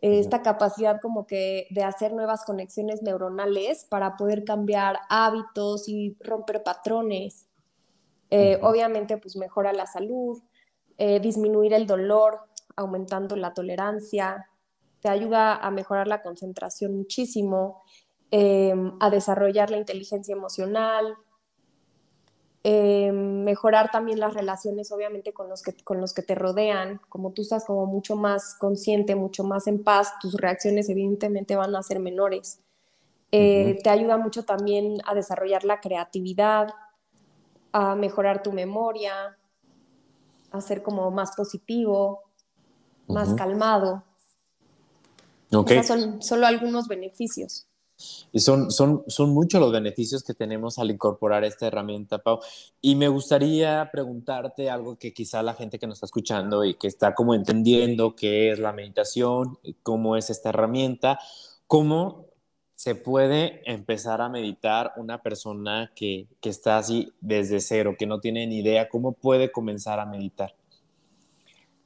esta 0.00 0.42
capacidad 0.42 1.00
como 1.00 1.26
que 1.26 1.66
de 1.70 1.82
hacer 1.84 2.12
nuevas 2.12 2.44
conexiones 2.44 3.02
neuronales 3.02 3.84
para 3.84 4.16
poder 4.16 4.44
cambiar 4.44 4.98
hábitos 5.08 5.88
y 5.88 6.16
romper 6.20 6.62
patrones. 6.62 7.46
Eh, 8.30 8.58
obviamente, 8.62 9.16
pues 9.18 9.36
mejora 9.36 9.72
la 9.72 9.86
salud, 9.86 10.40
eh, 10.98 11.18
disminuir 11.18 11.72
el 11.72 11.86
dolor, 11.86 12.40
aumentando 12.76 13.34
la 13.36 13.54
tolerancia, 13.54 14.48
te 15.00 15.08
ayuda 15.08 15.56
a 15.56 15.70
mejorar 15.72 16.06
la 16.06 16.22
concentración 16.22 16.96
muchísimo, 16.96 17.81
em, 18.32 18.92
a 18.98 19.10
desarrollar 19.10 19.70
la 19.70 19.76
inteligencia 19.76 20.32
emocional, 20.32 21.16
em, 22.64 23.44
mejorar 23.44 23.90
también 23.90 24.18
las 24.18 24.32
relaciones 24.32 24.90
obviamente 24.90 25.34
con 25.34 25.50
los, 25.50 25.62
que, 25.62 25.74
con 25.84 26.00
los 26.00 26.14
que 26.14 26.22
te 26.22 26.34
rodean, 26.34 26.98
como 27.10 27.32
tú 27.32 27.42
estás 27.42 27.66
como 27.66 27.84
mucho 27.84 28.16
más 28.16 28.56
consciente, 28.58 29.14
mucho 29.16 29.44
más 29.44 29.66
en 29.66 29.84
paz, 29.84 30.14
tus 30.18 30.34
reacciones 30.34 30.88
evidentemente 30.88 31.56
van 31.56 31.76
a 31.76 31.82
ser 31.82 32.00
menores. 32.00 32.60
Eh, 33.32 33.78
te 33.84 33.90
ayuda 33.90 34.16
mucho 34.16 34.44
también 34.44 35.02
a 35.04 35.14
desarrollar 35.14 35.64
la 35.64 35.80
creatividad, 35.80 36.68
a 37.72 37.94
mejorar 37.94 38.42
tu 38.42 38.52
memoria, 38.52 39.36
a 40.52 40.60
ser 40.62 40.82
como 40.82 41.10
más 41.10 41.36
positivo, 41.36 42.22
más 43.08 43.34
calmado. 43.34 44.04
Okay. 45.50 45.82
son 45.84 46.22
solo 46.22 46.46
algunos 46.46 46.88
beneficios. 46.88 47.66
Y 48.32 48.40
son, 48.40 48.70
son, 48.70 49.04
son 49.06 49.30
muchos 49.30 49.60
los 49.60 49.72
beneficios 49.72 50.22
que 50.22 50.34
tenemos 50.34 50.78
al 50.78 50.90
incorporar 50.90 51.44
esta 51.44 51.66
herramienta, 51.66 52.18
Pau. 52.18 52.40
Y 52.80 52.94
me 52.96 53.08
gustaría 53.08 53.88
preguntarte 53.92 54.70
algo 54.70 54.96
que 54.96 55.12
quizá 55.12 55.42
la 55.42 55.54
gente 55.54 55.78
que 55.78 55.86
nos 55.86 55.96
está 55.96 56.06
escuchando 56.06 56.64
y 56.64 56.74
que 56.74 56.86
está 56.86 57.14
como 57.14 57.34
entendiendo 57.34 58.16
qué 58.16 58.50
es 58.50 58.58
la 58.58 58.72
meditación, 58.72 59.58
cómo 59.82 60.16
es 60.16 60.30
esta 60.30 60.48
herramienta, 60.48 61.18
cómo 61.66 62.26
se 62.74 62.94
puede 62.96 63.62
empezar 63.70 64.20
a 64.20 64.28
meditar 64.28 64.92
una 64.96 65.22
persona 65.22 65.92
que, 65.94 66.26
que 66.40 66.48
está 66.48 66.78
así 66.78 67.12
desde 67.20 67.60
cero, 67.60 67.94
que 67.98 68.06
no 68.06 68.18
tiene 68.18 68.46
ni 68.46 68.58
idea, 68.58 68.88
cómo 68.88 69.12
puede 69.12 69.52
comenzar 69.52 70.00
a 70.00 70.06
meditar. 70.06 70.54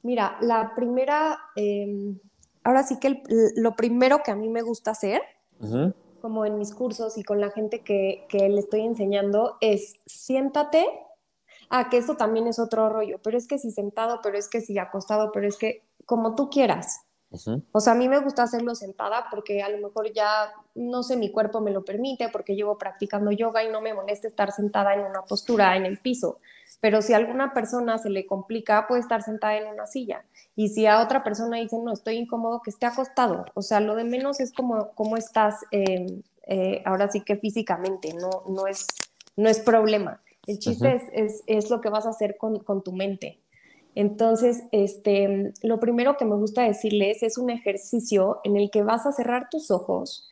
Mira, 0.01 0.37
la 0.41 0.73
primera, 0.73 1.37
em, 1.55 2.17
ahora 2.63 2.83
sí 2.83 2.97
que 2.99 3.21
lo 3.57 3.75
primero 3.75 4.21
que 4.23 4.31
a 4.31 4.35
mí 4.35 4.47
me 4.47 4.61
gusta 4.61 4.91
hacer, 4.91 5.21
como 6.19 6.45
en 6.45 6.57
mis 6.57 6.73
cursos 6.73 7.17
y 7.17 7.23
con 7.23 7.39
la 7.39 7.51
gente 7.51 7.81
que, 7.81 8.25
que 8.29 8.49
le 8.49 8.59
estoy 8.59 8.81
enseñando, 8.81 9.55
es 9.61 9.95
siéntate. 10.05 10.85
Ah, 11.69 11.89
que 11.89 11.97
esto 11.97 12.15
también 12.15 12.47
es 12.47 12.59
otro 12.59 12.89
rollo, 12.89 13.19
pero 13.21 13.37
es 13.37 13.47
que 13.47 13.59
si 13.59 13.71
sentado, 13.71 14.19
pero 14.23 14.37
es 14.37 14.47
que 14.47 14.61
si 14.61 14.77
acostado, 14.79 15.31
pero 15.33 15.47
es 15.47 15.57
que 15.57 15.83
como 16.05 16.35
tú 16.35 16.49
quieras. 16.49 17.06
O 17.71 17.79
sea, 17.81 17.93
a 17.93 17.95
mí 17.95 18.07
me 18.07 18.19
gusta 18.19 18.43
hacerlo 18.43 18.73
sentada 18.73 19.25
porque 19.29 19.61
a 19.61 19.69
lo 19.69 19.85
mejor 19.85 20.13
ya, 20.13 20.51
no 20.75 21.03
sé, 21.03 21.17
mi 21.17 21.29
cuerpo 21.31 21.59
me 21.59 21.71
lo 21.71 21.83
permite 21.83 22.29
porque 22.29 22.55
llevo 22.55 22.77
practicando 22.77 23.31
yoga 23.31 23.63
y 23.63 23.69
no 23.69 23.81
me 23.81 23.93
molesta 23.93 24.27
estar 24.27 24.51
sentada 24.51 24.93
en 24.93 25.01
una 25.01 25.23
postura 25.23 25.75
en 25.75 25.85
el 25.85 25.97
piso. 25.97 26.39
Pero 26.79 27.01
si 27.01 27.13
a 27.13 27.17
alguna 27.17 27.53
persona 27.53 27.97
se 27.97 28.09
le 28.09 28.25
complica, 28.25 28.87
puede 28.87 29.01
estar 29.01 29.23
sentada 29.23 29.57
en 29.57 29.67
una 29.67 29.87
silla. 29.87 30.23
Y 30.55 30.69
si 30.69 30.85
a 30.85 31.01
otra 31.01 31.23
persona 31.23 31.57
dice, 31.57 31.77
no, 31.77 31.91
estoy 31.91 32.15
incómodo, 32.15 32.61
que 32.61 32.69
esté 32.69 32.85
acostado. 32.85 33.45
O 33.55 33.61
sea, 33.61 33.79
lo 33.79 33.95
de 33.95 34.05
menos 34.05 34.39
es 34.39 34.53
como 34.53 34.91
cómo 34.91 35.17
estás 35.17 35.65
em, 35.71 36.21
eh, 36.43 36.81
ahora 36.85 37.11
sí 37.11 37.21
que 37.21 37.35
físicamente, 37.35 38.13
no, 38.13 38.43
no, 38.47 38.67
es, 38.67 38.87
no 39.35 39.49
es 39.49 39.59
problema. 39.59 40.21
El 40.45 40.59
chiste 40.59 40.95
es, 40.95 41.03
es, 41.11 41.43
es, 41.45 41.69
lo 41.69 41.81
que 41.81 41.89
vas 41.89 42.05
a 42.05 42.11
hacer 42.11 42.37
con, 42.37 42.59
con 42.59 42.81
tu 42.81 42.93
mente. 42.93 43.41
Entonces, 43.99 44.61
este, 44.71 45.53
lo 45.63 45.79
primero 45.79 46.17
que 46.17 46.25
me 46.25 46.35
gusta 46.35 46.61
decirles 46.61 47.23
es 47.23 47.39
un 47.39 47.49
ejercicio 47.49 48.39
en 48.43 48.55
el 48.55 48.69
que 48.69 48.83
vas 48.83 49.07
a 49.07 49.11
cerrar 49.11 49.47
tus 49.49 49.71
ojos 49.71 50.29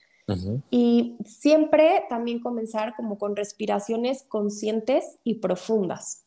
y 0.70 1.18
siempre 1.26 2.04
también 2.08 2.42
comenzar 2.42 2.96
como 2.96 3.18
con 3.18 3.36
respiraciones 3.36 4.24
conscientes 4.30 5.18
y 5.24 5.40
profundas. 5.40 6.26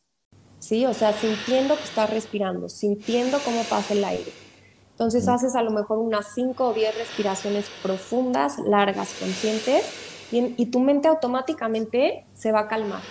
¿Sí? 0.59 0.85
O 0.85 0.93
sea, 0.93 1.13
sintiendo 1.13 1.77
que 1.77 1.83
estás 1.83 2.09
respirando, 2.09 2.67
sintiendo 2.67 3.37
cómo 3.45 3.63
pasa 3.69 3.93
el 3.93 4.03
aire. 4.03 4.31
Entonces 4.91 5.29
haces 5.29 5.55
a 5.55 5.63
lo 5.63 5.71
mejor 5.71 5.99
unas 5.99 6.33
5 6.33 6.67
o 6.67 6.73
10 6.73 6.97
respiraciones 6.97 7.67
profundas, 7.81 8.59
largas, 8.59 9.13
conscientes, 9.17 9.85
y, 10.33 10.65
tu 10.65 10.81
mente 10.81 11.07
automáticamente 11.07 12.25
se 12.33 12.51
va 12.51 12.59
a 12.59 12.67
calmar 12.67 13.01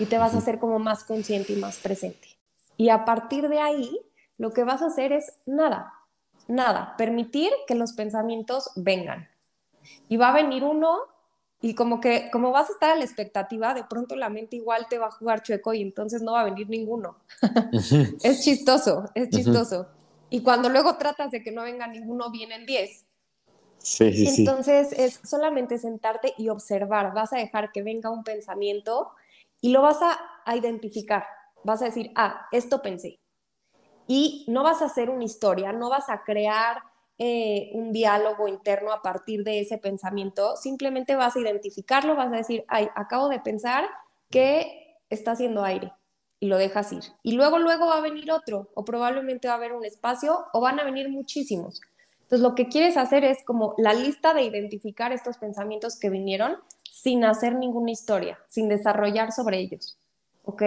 y 0.00 0.06
te 0.06 0.18
vas 0.18 0.34
a 0.34 0.38
hacer 0.38 0.58
como 0.58 0.80
más 0.80 1.04
consciente 1.04 1.52
y 1.52 1.56
más 1.56 1.76
presente. 1.78 2.27
Y 2.78 2.90
a 2.90 3.04
partir 3.04 3.48
de 3.48 3.58
ahí, 3.60 4.00
lo 4.38 4.52
que 4.52 4.62
vas 4.62 4.80
a 4.82 4.86
hacer 4.86 5.12
es 5.12 5.34
nada, 5.44 5.92
nada, 6.46 6.94
permitir 6.96 7.50
que 7.66 7.74
los 7.74 7.92
pensamientos 7.92 8.70
vengan. 8.76 9.28
Y 10.08 10.16
va 10.16 10.28
a 10.28 10.34
venir 10.34 10.62
uno 10.62 11.00
y 11.60 11.74
como 11.74 12.00
que 12.00 12.30
como 12.30 12.52
vas 12.52 12.70
a 12.70 12.72
estar 12.72 12.90
a 12.90 12.94
la 12.94 13.04
expectativa, 13.04 13.74
de 13.74 13.82
pronto 13.82 14.14
la 14.14 14.28
mente 14.28 14.54
igual 14.54 14.86
te 14.88 14.96
va 14.96 15.08
a 15.08 15.10
jugar 15.10 15.42
chueco 15.42 15.74
y 15.74 15.82
entonces 15.82 16.22
no 16.22 16.32
va 16.32 16.42
a 16.42 16.44
venir 16.44 16.68
ninguno. 16.68 17.16
es 18.22 18.44
chistoso, 18.44 19.10
es 19.12 19.28
chistoso. 19.30 19.88
Y 20.30 20.42
cuando 20.42 20.68
luego 20.68 20.96
tratas 20.98 21.32
de 21.32 21.42
que 21.42 21.50
no 21.50 21.62
venga 21.62 21.88
ninguno, 21.88 22.30
vienen 22.30 22.64
10. 22.64 23.06
Sí, 23.78 24.12
sí, 24.12 24.40
entonces 24.40 24.92
es 24.92 25.18
solamente 25.24 25.78
sentarte 25.78 26.32
y 26.38 26.48
observar. 26.48 27.12
Vas 27.12 27.32
a 27.32 27.38
dejar 27.38 27.72
que 27.72 27.82
venga 27.82 28.10
un 28.10 28.22
pensamiento 28.22 29.10
y 29.60 29.70
lo 29.70 29.82
vas 29.82 29.98
a 30.00 30.54
identificar 30.54 31.24
vas 31.64 31.82
a 31.82 31.86
decir, 31.86 32.12
ah, 32.14 32.46
esto 32.52 32.82
pensé. 32.82 33.20
Y 34.06 34.44
no 34.48 34.62
vas 34.62 34.82
a 34.82 34.86
hacer 34.86 35.10
una 35.10 35.24
historia, 35.24 35.72
no 35.72 35.90
vas 35.90 36.08
a 36.08 36.22
crear 36.24 36.82
eh, 37.18 37.70
un 37.74 37.92
diálogo 37.92 38.46
interno 38.46 38.92
a 38.92 39.02
partir 39.02 39.42
de 39.42 39.60
ese 39.60 39.76
pensamiento, 39.78 40.56
simplemente 40.56 41.16
vas 41.16 41.34
a 41.34 41.40
identificarlo, 41.40 42.14
vas 42.14 42.32
a 42.32 42.36
decir, 42.36 42.64
ay, 42.68 42.88
acabo 42.94 43.28
de 43.28 43.40
pensar 43.40 43.88
que 44.30 44.96
está 45.10 45.32
haciendo 45.32 45.64
aire 45.64 45.92
y 46.40 46.46
lo 46.46 46.56
dejas 46.56 46.92
ir. 46.92 47.02
Y 47.22 47.32
luego, 47.32 47.58
luego 47.58 47.86
va 47.86 47.98
a 47.98 48.02
venir 48.02 48.30
otro, 48.30 48.70
o 48.74 48.84
probablemente 48.84 49.48
va 49.48 49.54
a 49.54 49.56
haber 49.56 49.72
un 49.72 49.84
espacio, 49.84 50.44
o 50.52 50.60
van 50.60 50.78
a 50.78 50.84
venir 50.84 51.08
muchísimos. 51.08 51.80
Entonces, 52.22 52.40
lo 52.40 52.54
que 52.54 52.68
quieres 52.68 52.96
hacer 52.96 53.24
es 53.24 53.44
como 53.44 53.74
la 53.78 53.94
lista 53.94 54.32
de 54.32 54.42
identificar 54.42 55.12
estos 55.12 55.38
pensamientos 55.38 55.98
que 55.98 56.10
vinieron 56.10 56.56
sin 56.84 57.24
hacer 57.24 57.54
ninguna 57.54 57.90
historia, 57.90 58.38
sin 58.48 58.68
desarrollar 58.68 59.32
sobre 59.32 59.58
ellos. 59.58 59.98
¿Ok? 60.44 60.62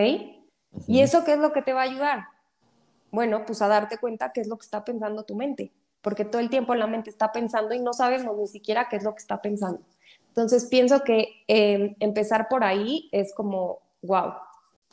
¿Y 0.88 1.02
eso 1.02 1.24
qué 1.24 1.34
es 1.34 1.40
lo 1.40 1.52
que 1.52 1.62
te 1.62 1.74
va 1.74 1.82
a 1.82 1.86
ayudar? 1.86 2.26
Bueno, 3.12 3.46
pues 3.46 3.62
a 3.62 3.68
darte 3.68 3.98
cuenta 3.98 4.32
qué 4.34 4.42
es 4.42 4.48
lo 4.48 4.58
que 4.58 4.66
está 4.66 4.84
pensando 4.86 5.24
tu 5.24 5.36
mente, 5.36 5.72
porque 6.02 6.26
todo 6.26 6.42
el 6.42 6.50
tiempo 6.50 6.76
la 6.76 6.88
mente 6.88 7.10
está 7.10 7.32
pensando 7.32 7.74
y 7.74 7.80
no 7.80 7.94
sabemos 7.94 8.38
ni 8.38 8.48
siquiera 8.48 8.88
qué 8.90 8.96
es 8.96 9.04
lo 9.04 9.14
que 9.14 9.22
está 9.22 9.42
pensando. 9.42 9.82
Entonces 10.30 10.66
pienso 10.66 11.04
que 11.04 11.44
em, 11.48 11.96
empezar 12.00 12.48
por 12.50 12.64
ahí 12.64 13.10
es 13.12 13.34
como, 13.36 13.80
wow. 14.02 14.34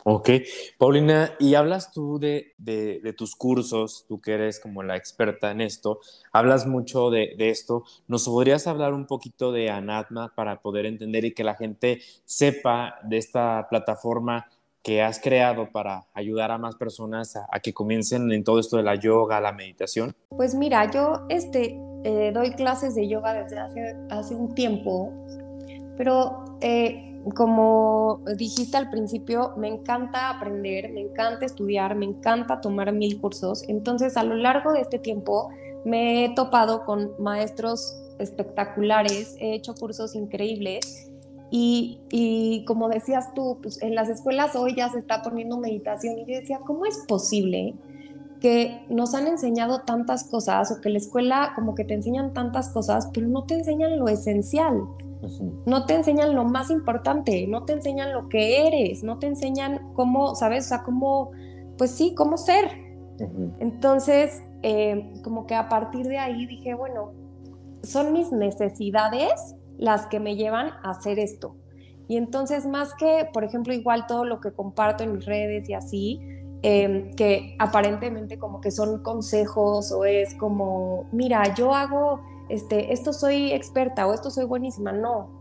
Ok, 0.04 0.30
Paulina, 0.78 1.34
y 1.38 1.54
hablas 1.54 1.92
tú 1.92 2.18
de, 2.18 2.54
de, 2.56 3.12
tus 3.12 3.36
cursos, 3.36 4.04
tú 4.08 4.20
que 4.20 4.32
eres 4.32 4.58
como 4.58 4.82
la 4.82 4.96
experta 4.96 5.50
en 5.50 5.60
esto, 5.60 6.00
hablas 6.32 6.66
mucho 6.66 7.10
de, 7.10 7.34
de, 7.36 7.50
esto. 7.50 7.84
¿Nos 8.06 8.24
podrías 8.24 8.66
hablar 8.66 8.94
un 8.94 9.06
poquito 9.06 9.52
de 9.52 9.70
Anatma 9.70 10.32
para 10.34 10.60
poder 10.60 10.86
entender 10.86 11.24
y 11.24 11.34
que 11.34 11.44
la 11.44 11.56
gente 11.56 12.00
sepa 12.24 12.98
de 13.02 13.18
esta 13.18 13.66
plataforma 13.68 14.46
que 14.82 15.02
has 15.02 15.20
creado 15.20 15.70
para 15.70 16.06
ayudar 16.14 16.50
a 16.50 16.58
más 16.58 16.76
personas 16.76 17.36
a, 17.36 17.60
que 17.60 17.72
comiencen 17.72 18.30
en 18.32 18.44
todo 18.44 18.58
esto 18.58 18.76
de 18.76 18.82
la 18.82 18.94
yoga, 18.94 19.40
la 19.40 19.52
meditación? 19.52 20.14
Pues 20.30 20.54
mira, 20.54 20.90
yo 20.90 21.26
este, 21.28 21.78
eh, 22.04 22.30
doy 22.32 22.52
clases 22.52 22.94
de 22.94 23.08
yoga 23.08 23.34
desde 23.34 23.58
hace, 23.58 23.96
hace 24.10 24.34
un 24.34 24.54
tiempo, 24.54 25.12
pero 25.96 26.44
eh, 26.60 27.20
como 27.34 28.22
dijiste 28.36 28.76
al 28.76 28.90
principio, 28.90 29.52
me 29.56 29.68
encanta 29.68 30.30
aprender, 30.30 30.92
me 30.92 31.00
encanta 31.00 31.44
estudiar, 31.44 31.94
me 31.94 32.06
encanta 32.06 32.60
tomar 32.60 32.92
mil 32.92 33.20
cursos. 33.20 33.64
Entonces, 33.68 34.16
a 34.16 34.22
lo 34.22 34.36
largo 34.36 34.72
de 34.72 34.80
este 34.80 34.98
tiempo 34.98 35.50
me 35.84 36.24
he 36.24 36.34
topado 36.34 36.84
con 36.84 37.12
maestros 37.18 38.00
espectaculares, 38.18 39.36
he 39.38 39.54
hecho 39.54 39.74
cursos 39.74 40.14
increíbles 40.14 41.07
y, 41.50 42.64
como 42.66 42.88
decías 42.88 43.32
tú, 43.34 43.58
pues 43.62 43.80
en 43.82 43.94
las 43.94 44.08
escuelas 44.08 44.54
hoy 44.54 44.74
ya 44.76 44.90
se 44.90 44.98
está 44.98 45.22
poniendo 45.22 45.58
meditación 45.58 46.18
y 46.18 46.26
yo 46.26 46.40
decía, 46.40 46.60
¿cómo 46.64 46.84
es 46.84 46.98
posible 47.08 47.74
que 48.40 48.84
nos 48.88 49.14
han 49.14 49.26
enseñado 49.26 49.80
tantas 49.80 50.24
cosas 50.24 50.70
o 50.70 50.80
que 50.80 50.90
la 50.90 50.98
escuela 50.98 51.52
como 51.54 51.74
que 51.74 51.84
te 51.84 51.94
enseñan 51.94 52.34
tantas 52.34 52.68
cosas, 52.68 53.10
pero 53.12 53.26
no 53.28 53.44
te 53.44 53.54
enseñan 53.54 53.98
lo 53.98 54.08
esencial? 54.08 54.82
No 55.66 55.84
te 55.86 55.94
enseñan 55.94 56.34
lo 56.34 56.44
más 56.44 56.70
importante, 56.70 57.46
no 57.48 57.64
te 57.64 57.72
enseñan 57.72 58.12
lo 58.12 58.28
que 58.28 58.66
eres, 58.68 59.02
no 59.02 59.18
te 59.18 59.26
enseñan 59.26 59.92
cómo, 59.94 60.34
¿sabes? 60.36 60.66
O 60.66 60.68
sea, 60.68 60.82
cómo, 60.84 61.32
pues 61.76 61.90
sí, 61.90 62.14
cómo 62.14 62.36
ser. 62.36 62.70
Entonces, 63.58 64.42
eh, 64.62 65.12
como 65.24 65.46
que 65.46 65.56
a 65.56 65.68
partir 65.68 66.06
de 66.06 66.18
ahí 66.18 66.46
dije, 66.46 66.74
bueno, 66.74 67.12
son 67.82 68.12
mis 68.12 68.30
necesidades 68.30 69.56
las 69.78 70.06
que 70.06 70.20
me 70.20 70.36
llevan 70.36 70.72
a 70.82 70.90
hacer 70.90 71.18
esto. 71.18 71.56
Y 72.08 72.16
entonces, 72.16 72.66
más 72.66 72.94
que, 72.94 73.28
por 73.32 73.44
ejemplo, 73.44 73.72
igual 73.72 74.06
todo 74.06 74.24
lo 74.24 74.40
que 74.40 74.52
comparto 74.52 75.04
en 75.04 75.14
mis 75.14 75.24
redes 75.24 75.68
y 75.68 75.74
así, 75.74 76.20
em, 76.62 77.14
que 77.14 77.56
aparentemente 77.58 78.38
como 78.38 78.60
que 78.60 78.70
son 78.70 79.02
consejos 79.02 79.92
o 79.92 80.04
es 80.04 80.34
como, 80.34 81.06
mira, 81.12 81.54
yo 81.54 81.74
hago, 81.74 82.20
este, 82.48 82.92
esto 82.92 83.12
soy 83.12 83.52
experta 83.52 84.06
o 84.06 84.14
esto 84.14 84.30
soy 84.30 84.44
buenísima. 84.44 84.92
No, 84.92 85.38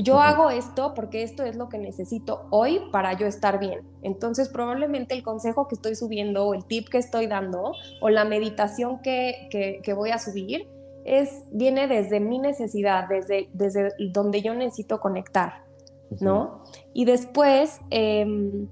yo 0.00 0.20
hago 0.20 0.48
esto 0.50 0.94
porque 0.94 1.24
esto 1.24 1.42
es 1.44 1.56
lo 1.56 1.68
que 1.68 1.76
necesito 1.76 2.46
hoy 2.50 2.80
para 2.92 3.18
yo 3.18 3.26
estar 3.26 3.58
bien. 3.58 3.80
Entonces 4.02 4.48
probablemente 4.48 5.12
el 5.14 5.24
consejo 5.24 5.66
que 5.66 5.74
estoy 5.74 5.96
subiendo 5.96 6.46
o 6.46 6.54
el 6.54 6.64
tip 6.64 6.88
que 6.88 6.98
estoy 6.98 7.26
dando 7.26 7.72
o 8.00 8.08
la 8.08 8.24
meditación 8.24 9.00
que, 9.02 9.48
que, 9.50 9.92
voy 9.94 10.10
a 10.10 10.18
subir 10.18 10.68
es, 11.08 11.44
viene 11.52 11.88
desde 11.88 12.20
mi 12.20 12.38
necesidad, 12.38 13.08
desde, 13.08 13.48
desde 13.52 13.92
donde 14.12 14.42
yo 14.42 14.54
necesito 14.54 15.00
conectar, 15.00 15.64
¿no? 16.20 16.62
Y 16.92 17.04
después, 17.04 17.80
em, 17.90 18.68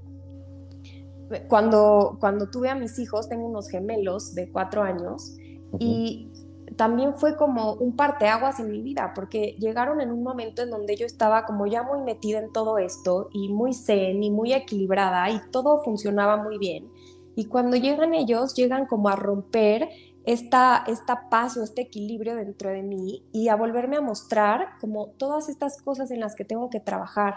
cuando, 1.48 2.16
cuando 2.20 2.50
tuve 2.50 2.68
a 2.68 2.74
mis 2.74 2.98
hijos, 2.98 3.28
tengo 3.28 3.46
unos 3.46 3.68
gemelos 3.68 4.34
de 4.34 4.50
cuatro 4.50 4.82
años 4.82 5.36
y 5.78 6.30
también 6.76 7.14
fue 7.16 7.36
como 7.36 7.74
un 7.74 7.96
parteaguas 7.96 8.60
en 8.60 8.70
mi 8.70 8.82
vida, 8.82 9.12
porque 9.14 9.56
llegaron 9.58 10.00
en 10.00 10.10
un 10.10 10.22
momento 10.22 10.62
en 10.62 10.70
donde 10.70 10.96
yo 10.96 11.06
estaba 11.06 11.46
como 11.46 11.66
ya 11.66 11.82
muy 11.82 12.00
metida 12.02 12.38
en 12.38 12.52
todo 12.52 12.78
esto 12.78 13.28
y 13.32 13.48
muy 13.48 13.72
zen 13.72 14.22
y 14.22 14.30
muy 14.30 14.52
equilibrada 14.52 15.30
y 15.30 15.40
todo 15.50 15.82
funcionaba 15.82 16.36
muy 16.36 16.58
bien. 16.58 16.88
Y 17.34 17.46
cuando 17.46 17.76
llegan 17.76 18.14
ellos, 18.14 18.54
llegan 18.54 18.86
como 18.86 19.08
a 19.08 19.16
romper 19.16 19.90
esta, 20.26 20.84
esta 20.86 21.30
paz 21.30 21.56
o 21.56 21.62
este 21.62 21.82
equilibrio 21.82 22.36
dentro 22.36 22.70
de 22.70 22.82
mí 22.82 23.24
y 23.32 23.48
a 23.48 23.56
volverme 23.56 23.96
a 23.96 24.00
mostrar 24.00 24.78
como 24.80 25.08
todas 25.08 25.48
estas 25.48 25.80
cosas 25.80 26.10
en 26.10 26.20
las 26.20 26.34
que 26.34 26.44
tengo 26.44 26.68
que 26.68 26.80
trabajar, 26.80 27.36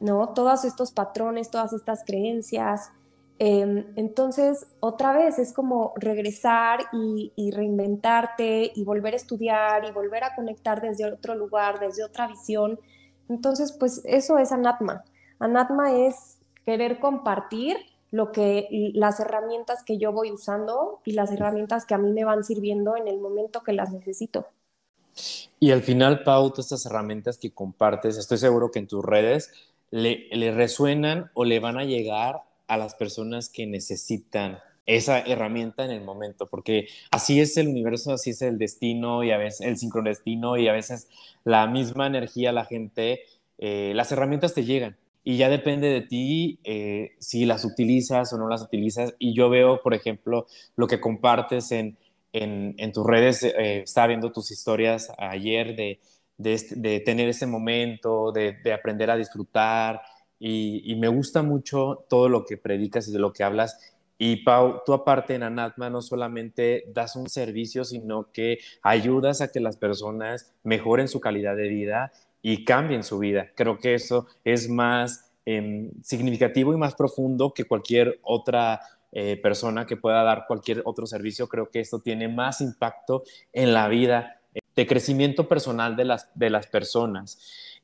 ¿no? 0.00 0.30
Todos 0.30 0.64
estos 0.64 0.92
patrones, 0.92 1.50
todas 1.50 1.72
estas 1.72 2.04
creencias, 2.06 2.90
Em, 3.42 3.86
entonces, 3.96 4.66
otra 4.80 5.14
vez 5.14 5.38
es 5.38 5.54
como 5.54 5.94
regresar 5.96 6.80
y, 6.92 7.50
reinventarte 7.52 8.70
y 8.74 8.84
volver 8.84 9.14
a 9.14 9.16
estudiar 9.16 9.86
y 9.86 9.92
volver 9.92 10.24
a 10.24 10.34
conectar 10.34 10.82
desde 10.82 11.10
otro 11.10 11.34
lugar, 11.34 11.80
desde 11.80 12.04
otra 12.04 12.26
visión. 12.26 12.78
Entonces, 13.30 13.72
pues 13.72 14.02
eso 14.04 14.36
es 14.36 14.52
anatma. 14.52 15.04
Anatma 15.38 15.90
es 15.90 16.38
querer 16.66 17.00
compartir 17.00 17.78
lo 18.10 18.32
que 18.32 18.68
las 18.94 19.20
herramientas 19.20 19.84
que 19.84 19.98
yo 19.98 20.12
voy 20.12 20.32
usando 20.32 21.00
y 21.04 21.12
las 21.12 21.30
herramientas 21.30 21.86
que 21.86 21.94
a 21.94 21.98
mí 21.98 22.12
me 22.12 22.24
van 22.24 22.44
sirviendo 22.44 22.96
en 22.96 23.08
el 23.08 23.18
momento 23.18 23.62
que 23.62 23.72
las 23.72 23.92
necesito. 23.92 24.46
Y 25.58 25.72
al 25.72 25.82
final, 25.82 26.22
Pau, 26.22 26.50
todas 26.50 26.66
estas 26.66 26.86
herramientas 26.86 27.38
que 27.38 27.52
compartes, 27.52 28.16
estoy 28.16 28.38
seguro 28.38 28.70
que 28.70 28.78
en 28.78 28.86
tus 28.86 29.04
redes 29.04 29.52
le, 29.90 30.28
le 30.32 30.52
resuenan 30.52 31.30
o 31.34 31.44
le 31.44 31.60
van 31.60 31.78
a 31.78 31.84
llegar 31.84 32.42
a 32.66 32.76
las 32.76 32.94
personas 32.94 33.48
que 33.48 33.66
necesitan 33.66 34.58
esa 34.86 35.20
herramienta 35.20 35.84
en 35.84 35.90
el 35.90 36.02
momento, 36.02 36.46
porque 36.46 36.88
así 37.10 37.40
es 37.40 37.56
el 37.56 37.68
universo, 37.68 38.12
así 38.12 38.30
es 38.30 38.42
el 38.42 38.58
destino 38.58 39.22
y 39.22 39.30
a 39.30 39.36
veces 39.36 39.60
el 39.60 39.76
sincrodestino 39.76 40.56
y 40.56 40.68
a 40.68 40.72
veces 40.72 41.08
la 41.44 41.66
misma 41.66 42.06
energía, 42.06 42.50
la 42.50 42.64
gente, 42.64 43.20
eh, 43.58 43.92
las 43.94 44.10
herramientas 44.10 44.54
te 44.54 44.64
llegan 44.64 44.96
y 45.22 45.36
ya 45.36 45.48
depende 45.48 45.88
de 45.88 46.00
ti 46.02 46.60
eh, 46.64 47.12
si 47.18 47.44
las 47.44 47.64
utilizas 47.64 48.32
o 48.32 48.38
no 48.38 48.48
las 48.48 48.62
utilizas. 48.62 49.14
Y 49.18 49.34
yo 49.34 49.50
veo, 49.50 49.80
por 49.82 49.94
ejemplo, 49.94 50.46
lo 50.76 50.86
que 50.86 51.00
compartes 51.00 51.72
en, 51.72 51.98
en, 52.32 52.92
tus 52.92 53.06
redes, 53.06 53.42
eh, 53.42 53.82
estaba 53.82 54.08
viendo 54.08 54.32
tus 54.32 54.50
historias 54.50 55.12
ayer 55.18 55.76
de, 55.76 56.00
de, 56.38 56.60
de 56.70 57.00
tener 57.00 57.28
ese 57.28 57.46
momento, 57.46 58.32
de, 58.32 58.56
de 58.64 58.72
aprender 58.72 59.10
a 59.10 59.16
disfrutar, 59.16 60.00
y, 60.42 60.94
me 60.96 61.08
gusta 61.08 61.42
mucho 61.42 62.06
todo 62.08 62.28
lo 62.30 62.46
que 62.46 62.56
predicas 62.56 63.06
y 63.08 63.12
de 63.12 63.18
lo 63.18 63.32
que 63.32 63.44
hablas. 63.44 63.78
Y 64.16 64.36
Pau, 64.42 64.80
tú 64.84 64.94
aparte 64.94 65.34
en 65.34 65.42
Anatma 65.42 65.90
no 65.90 66.00
solamente 66.00 66.84
das 66.88 67.14
un 67.14 67.28
servicio, 67.28 67.84
sino 67.84 68.32
que 68.32 68.58
ayudas 68.82 69.42
a 69.42 69.52
que 69.52 69.60
las 69.60 69.76
personas 69.76 70.54
mejoren 70.62 71.08
su 71.08 71.20
calidad 71.20 71.56
de 71.56 71.68
vida 71.68 72.12
y 72.42 72.64
cambien 72.64 73.04
su 73.04 73.18
vida. 73.18 73.50
Creo 73.54 73.78
que 73.78 73.94
eso 73.94 74.26
es 74.44 74.68
más 74.68 75.32
em, 75.44 75.90
significativo 76.02 76.72
y 76.72 76.76
más 76.76 76.94
profundo 76.94 77.52
que 77.52 77.64
cualquier 77.64 78.20
otra 78.22 78.80
eh, 79.12 79.38
persona 79.42 79.86
que 79.86 79.96
pueda 79.96 80.22
dar 80.22 80.44
cualquier 80.46 80.82
otro 80.84 81.06
servicio. 81.06 81.48
Creo 81.48 81.70
que 81.70 81.80
esto 81.80 82.00
tiene 82.00 82.28
más 82.28 82.60
impacto 82.60 83.24
en 83.52 83.72
la 83.72 83.88
vida 83.88 84.40
eh, 84.54 84.60
de 84.76 84.86
crecimiento 84.86 85.48
personal 85.48 85.96
de 85.96 86.04
las, 86.04 86.30
de 86.34 86.50
las 86.50 86.66
personas. 86.66 87.38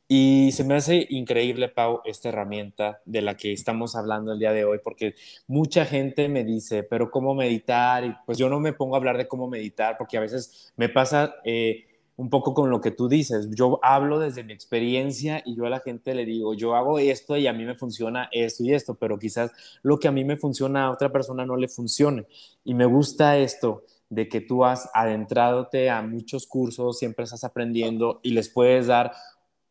Y 0.09 0.53
se 0.53 0.63
me 0.63 0.75
hace 0.75 1.05
increíble, 1.11 1.69
Pau, 1.69 2.01
esta 2.05 2.29
herramienta 2.29 3.01
de 3.07 3.23
la 3.23 3.37
que 3.37 3.53
estamos 3.53 3.97
hablando 3.97 4.33
el 4.33 4.39
día 4.39 4.53
de 4.53 4.65
hoy, 4.65 4.79
porque 4.83 5.17
mucha 5.49 5.85
gente 5.85 6.29
me 6.29 6.45
dice, 6.45 6.85
pero 6.85 7.11
¿cómo 7.11 7.35
meditar? 7.35 8.23
Pues 8.25 8.39
yo 8.39 8.49
no 8.49 8.61
me 8.61 8.73
pongo 8.73 8.95
a 8.95 8.99
hablar 8.99 9.19
de 9.19 9.27
cómo 9.27 9.49
meditar, 9.49 9.99
porque 9.99 10.17
a 10.17 10.21
veces 10.21 10.73
me 10.77 10.89
pasa 10.89 11.35
eh, 11.45 11.87
un 12.17 12.31
poco 12.31 12.55
con 12.55 12.71
lo 12.71 12.81
que 12.81 12.91
tú 12.91 13.09
dices. 13.09 13.49
Yo 13.51 13.79
hablo 13.83 14.19
desde 14.19 14.43
mi 14.43 14.53
experiencia 14.53 15.43
y 15.45 15.55
yo 15.55 15.67
a 15.67 15.71
la 15.71 15.81
gente 15.81 16.15
le 16.15 16.25
digo, 16.25 16.55
yo 16.55 16.75
hago 16.75 16.99
esto 16.99 17.37
y 17.37 17.47
a 17.47 17.53
mí 17.53 17.65
me 17.65 17.75
funciona 17.75 18.29
esto 18.33 18.65
y 18.65 18.73
esto, 18.73 18.95
pero 18.95 19.19
quizás 19.19 19.53
lo 19.83 19.99
que 19.99 20.09
a 20.09 20.13
mí 20.13 20.25
me 20.25 20.37
funciona 20.37 20.87
a 20.87 20.91
otra 20.91 21.13
persona 21.13 21.45
no 21.45 21.57
le 21.57 21.69
funcione. 21.69 22.27
Y 22.65 22.75
me 22.75 22.87
gusta 22.87 23.37
esto 23.37 23.85
de 24.09 24.29
que 24.29 24.41
tú 24.41 24.65
has 24.65 24.89
adentradote 24.95 25.91
a 25.91 26.01
muchos 26.03 26.47
cursos, 26.47 26.99
siempre 26.99 27.25
estás 27.25 27.45
aprendiendo 27.45 28.21
y 28.23 28.31
les 28.31 28.49
puedes 28.49 28.87
dar 28.87 29.13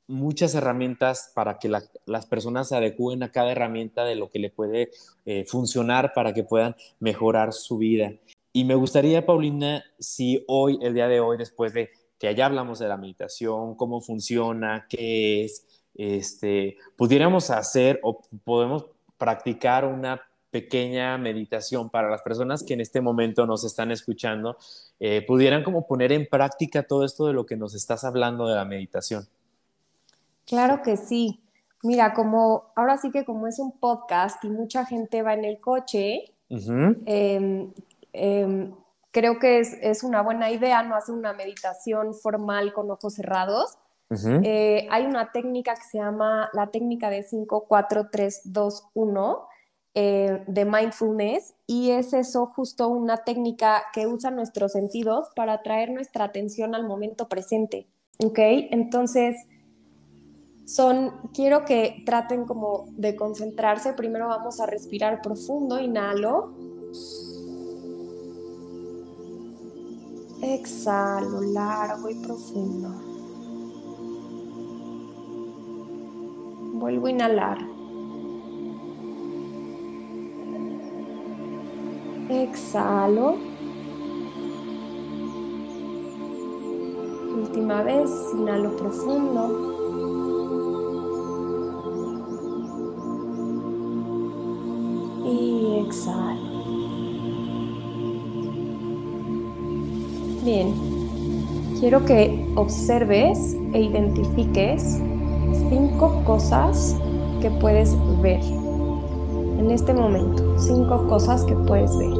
muchas 0.07 0.53
herramientas 0.53 1.31
para 1.33 1.57
que 1.57 1.67
las 1.67 2.25
personas 2.27 2.69
se 2.69 2.75
adecúen 2.75 3.23
a 3.23 3.31
cada 3.31 3.51
herramienta 3.51 4.03
de 4.05 4.15
lo 4.15 4.29
que 4.29 4.37
le 4.37 4.51
puede 4.51 4.91
eh, 5.25 5.45
funcionar 5.45 6.13
para 6.13 6.33
que 6.33 6.43
puedan 6.43 6.75
mejorar 6.99 7.53
su 7.53 7.79
vida. 7.79 8.13
Y 8.53 8.65
me 8.65 8.75
gustaría, 8.75 9.25
Paulina, 9.25 9.83
si 9.99 10.43
hoy, 10.47 10.77
el 10.81 10.93
día 10.93 11.07
de 11.07 11.19
hoy, 11.19 11.37
después 11.37 11.73
de 11.73 11.89
que 12.19 12.33
ya 12.33 12.45
hablamos 12.45 12.79
de 12.79 12.87
la 12.87 12.97
meditación, 12.97 13.75
cómo 13.75 14.01
funciona, 14.01 14.85
qué 14.89 15.45
es, 15.45 15.65
este, 15.95 16.77
pudiéramos 16.97 17.49
hacer 17.49 17.99
o 18.03 18.21
podemos 18.43 18.85
practicar 19.17 19.85
una 19.85 20.21
pequeña 20.55 21.17
meditación 21.17 21.89
para 21.89 22.09
las 22.09 22.21
personas 22.21 22.63
que 22.63 22.75
en 22.75 22.81
este 22.81 23.01
momento 23.01 23.45
nos 23.45 23.65
están 23.65 23.91
escuchando, 23.91 24.57
eh, 25.01 25.21
pudieran 25.27 25.63
como 25.63 25.85
poner 25.85 26.13
en 26.13 26.27
práctica 26.27 26.83
todo 26.83 27.03
esto 27.03 27.27
de 27.27 27.33
lo 27.33 27.45
que 27.45 27.57
nos 27.57 27.75
estás 27.75 28.05
hablando 28.05 28.47
de 28.47 28.55
la 28.55 28.63
meditación. 28.63 29.27
Claro 30.45 30.81
que 30.81 30.95
sí. 30.95 31.41
Mira, 31.83 32.13
como 32.13 32.71
ahora 32.75 32.97
sí 32.97 33.11
que 33.11 33.25
como 33.25 33.47
es 33.47 33.59
un 33.59 33.73
podcast 33.73 34.43
y 34.45 34.49
mucha 34.49 34.85
gente 34.85 35.21
va 35.23 35.33
en 35.33 35.43
el 35.43 35.59
coche, 35.59 36.31
em, 36.49 37.73
creo 39.15 39.39
que 39.39 39.59
es, 39.61 40.03
una 40.03 40.21
buena 40.21 40.51
idea 40.51 40.83
no 40.83 40.93
hacer 40.93 41.15
una 41.15 41.31
meditación 41.31 42.13
formal 42.13 42.73
con 42.73 42.91
ojos 42.91 43.13
cerrados. 43.13 43.77
Eh, 44.43 44.87
hay 44.91 45.05
una 45.05 45.31
técnica 45.31 45.73
que 45.73 45.83
se 45.89 45.99
llama 45.99 46.49
la 46.51 46.67
técnica 46.67 47.09
de 47.09 47.23
5, 47.23 47.65
4, 47.65 48.09
3, 48.11 48.41
2, 48.43 48.89
1 48.93 49.47
de 49.93 50.67
mindfulness 50.69 51.53
y 51.65 51.91
es 51.91 52.11
eso 52.11 52.47
justo 52.47 52.89
una 52.89 53.15
técnica 53.15 53.85
que 53.93 54.05
usa 54.05 54.29
nuestros 54.31 54.73
sentidos 54.73 55.29
para 55.33 55.63
traer 55.63 55.91
nuestra 55.91 56.25
atención 56.25 56.75
al 56.75 56.85
momento 56.85 57.29
presente. 57.29 57.87
¿Ok? 58.21 58.37
Entonces, 58.37 59.37
son, 60.65 61.13
quiero 61.33 61.63
que 61.63 62.03
traten 62.05 62.43
como 62.43 62.87
de 62.91 63.15
concentrarse. 63.15 63.93
Primero 63.93 64.27
vamos 64.27 64.59
a 64.59 64.65
respirar 64.65 65.21
profundo, 65.21 65.79
inhalo. 65.79 66.53
Exhalo, 70.41 71.41
largo 71.41 72.09
y 72.09 72.15
profundo. 72.15 72.89
Vuelvo 76.73 77.07
a 77.07 77.09
inhalar. 77.11 77.57
Exhalo. 82.29 83.37
Última 87.37 87.81
vez, 87.83 88.11
inhalo 88.33 88.75
profundo. 88.75 89.75
exhalo. 95.85 96.44
Bien, 100.45 100.75
quiero 101.79 102.05
que 102.05 102.53
observes 102.55 103.57
e 103.73 103.81
identifiques 103.81 105.01
cinco 105.69 106.21
cosas 106.23 106.95
que 107.41 107.49
puedes 107.49 107.95
ver 108.21 108.41
en 108.43 109.71
este 109.71 109.91
momento. 109.91 110.59
Cinco 110.59 111.07
cosas 111.07 111.43
que 111.45 111.55
puedes 111.55 111.97
ver. 111.97 112.13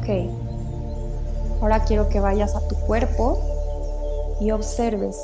Ok. 0.00 0.08
Ahora 1.62 1.84
quiero 1.84 2.08
que 2.08 2.18
vayas 2.18 2.56
a 2.56 2.66
tu 2.66 2.74
cuerpo 2.88 3.38
y 4.40 4.50
observes 4.50 5.16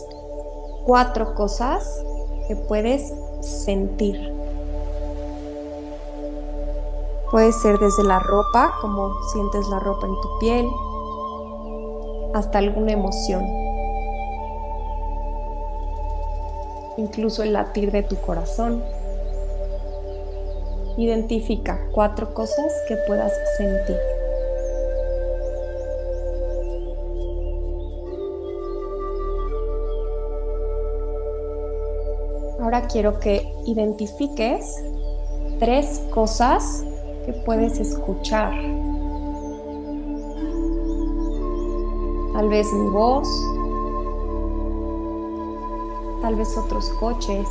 cuatro 0.87 1.35
cosas 1.35 2.05
que 2.47 2.55
puedes 2.55 3.13
sentir. 3.41 4.40
Puede 7.31 7.53
ser 7.53 7.79
desde 7.79 8.03
la 8.03 8.19
ropa, 8.19 8.75
como 8.81 9.15
sientes 9.33 9.69
la 9.69 9.79
ropa 9.79 10.05
en 10.05 10.21
tu 10.21 10.39
piel, 10.41 10.69
hasta 12.35 12.59
alguna 12.59 12.91
emoción. 12.91 13.45
Incluso 16.97 17.45
el 17.45 17.53
latir 17.53 17.93
de 17.93 18.03
tu 18.03 18.17
corazón. 18.17 18.83
Identifica 20.97 21.87
cuatro 21.93 22.35
cosas 22.35 22.73
que 22.89 22.97
puedas 23.07 23.33
sentir. 23.57 23.97
Ahora 32.61 32.89
quiero 32.89 33.21
que 33.21 33.47
identifiques 33.67 34.65
tres 35.61 36.03
cosas 36.13 36.85
puedes 37.33 37.79
escuchar. 37.79 38.53
Tal 42.33 42.49
vez 42.49 42.73
mi 42.73 42.89
voz, 42.89 43.29
tal 46.23 46.37
vez 46.37 46.57
otros 46.57 46.89
coches, 47.01 47.47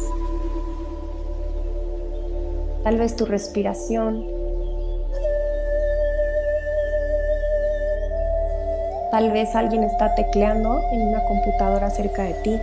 tal 2.83 2.97
vez 2.97 3.15
tu 3.15 3.25
respiración, 3.25 4.25
tal 9.11 9.31
vez 9.31 9.55
alguien 9.55 9.83
está 9.83 10.15
tecleando 10.15 10.79
en 10.91 11.01
una 11.09 11.23
computadora 11.25 11.89
cerca 11.89 12.23
de 12.23 12.33
ti. 12.35 12.59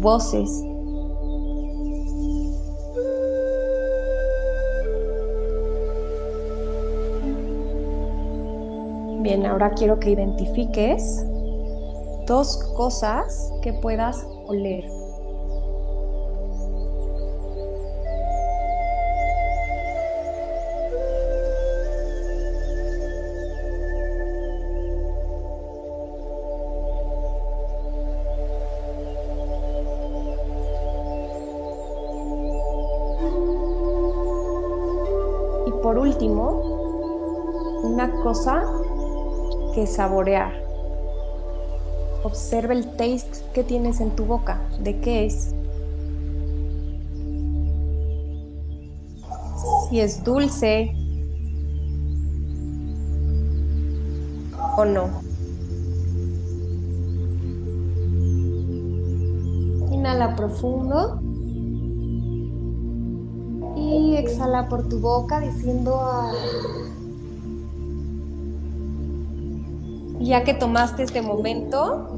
Voces 0.00 0.62
Ahora 9.46 9.70
quiero 9.70 9.98
que 10.00 10.10
identifiques 10.10 11.24
dos 12.26 12.56
cosas 12.76 13.52
que 13.62 13.72
puedas 13.72 14.26
oler. 14.46 14.84
Y 35.66 35.70
por 35.82 35.98
último, 35.98 36.78
una 37.84 38.10
cosa 38.22 38.77
saborear. 39.86 40.52
Observa 42.24 42.74
el 42.74 42.96
taste 42.96 43.38
que 43.54 43.62
tienes 43.62 44.00
en 44.00 44.10
tu 44.16 44.24
boca. 44.24 44.60
¿De 44.80 45.00
qué 45.00 45.26
es? 45.26 45.54
Si 49.88 50.00
es 50.00 50.22
dulce 50.24 50.92
o 54.76 54.84
no. 54.84 55.08
Inhala 59.90 60.36
profundo 60.36 61.20
y 63.76 64.16
exhala 64.16 64.68
por 64.68 64.88
tu 64.88 65.00
boca 65.00 65.40
diciendo 65.40 65.98
ah, 66.00 66.32
ya 70.28 70.44
que 70.44 70.52
tomaste 70.52 71.02
este 71.02 71.22
momento, 71.22 72.14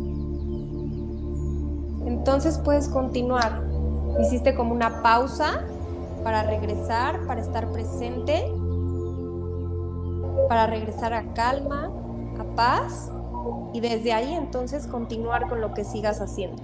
entonces 2.07 2.59
puedes 2.59 2.89
continuar. 2.89 3.63
Hiciste 4.21 4.55
como 4.55 4.75
una 4.75 5.01
pausa 5.01 5.65
para 6.25 6.43
regresar, 6.43 7.25
para 7.27 7.41
estar 7.41 7.71
presente, 7.71 8.53
para 10.49 10.67
regresar 10.67 11.15
a 11.15 11.33
calma, 11.35 11.93
a 12.39 12.57
paz 12.57 13.13
y 13.73 13.81
desde 13.81 14.13
ahí 14.13 14.35
entonces 14.35 14.89
continuar 14.89 15.49
con 15.49 15.61
lo 15.61 15.73
que 15.73 15.85
sigas 15.85 16.21
haciendo. 16.21 16.63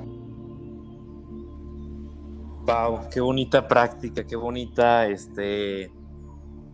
Wow, 2.67 3.09
qué 3.13 3.21
bonita 3.21 3.69
práctica, 3.69 4.27
qué 4.27 4.35
bonita, 4.35 5.07
este, 5.07 5.93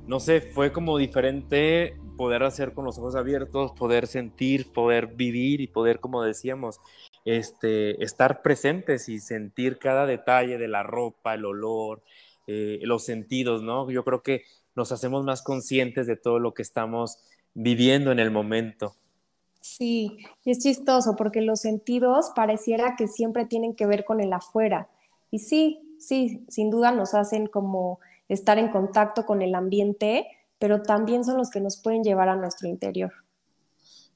no 0.06 0.18
sé, 0.18 0.40
fue 0.40 0.72
como 0.72 0.96
diferente 0.96 2.00
poder 2.16 2.42
hacer 2.42 2.72
con 2.72 2.85
los 2.85 2.98
ojos 2.98 3.14
abiertos, 3.16 3.72
poder 3.72 4.07
sentir, 4.07 4.72
poder 4.72 5.09
vivir 5.09 5.61
y 5.61 5.66
poder, 5.66 6.01
como 6.01 6.22
decíamos, 6.22 6.81
este, 7.25 8.03
estar 8.03 8.42
presentes 8.42 9.09
y 9.09 9.18
sentir 9.18 9.79
cada 9.79 10.07
detalle 10.07 10.59
de 10.59 10.68
la 10.68 10.83
ropa, 10.83 11.35
el 11.35 11.44
olor, 11.44 12.03
eh, 12.46 12.81
los 12.83 13.05
sentidos, 13.05 13.62
¿no? 13.62 13.90
Yo 13.90 14.05
creo 14.05 14.22
que 14.22 14.42
nos 14.75 14.92
hacemos 14.92 15.25
más 15.25 15.42
conscientes 15.42 16.07
de 16.07 16.16
todo 16.16 16.38
lo 16.38 16.55
que 16.55 16.62
estamos 16.62 17.18
viviendo 17.55 18.12
en 18.12 18.18
el 18.18 18.31
momento. 18.31 18.94
Sí, 19.61 20.18
y 20.44 20.51
es 20.51 20.59
chistoso 20.59 21.14
porque 21.16 21.40
los 21.40 21.61
sentidos 21.61 22.33
pareciera 22.35 22.96
que 22.96 23.07
siempre 23.07 23.46
tienen 23.46 23.75
que 23.75 23.87
ver 23.87 24.05
con 24.05 24.20
el 24.20 24.33
afuera. 24.33 24.88
Y 25.31 25.38
sí, 25.38 25.96
sí, 25.98 26.44
sin 26.48 26.70
duda 26.70 26.90
nos 26.90 27.14
hacen 27.14 27.46
como 27.46 28.01
estar 28.29 28.59
en 28.59 28.68
contacto 28.68 29.25
con 29.25 29.40
el 29.40 29.55
ambiente, 29.55 30.27
pero 30.62 30.81
también 30.81 31.25
son 31.25 31.38
los 31.38 31.51
que 31.51 31.61
nos 31.61 31.77
pueden 31.77 32.05
llevar 32.05 32.29
a 32.29 32.37
nuestro 32.37 32.68
interior. 32.68 33.11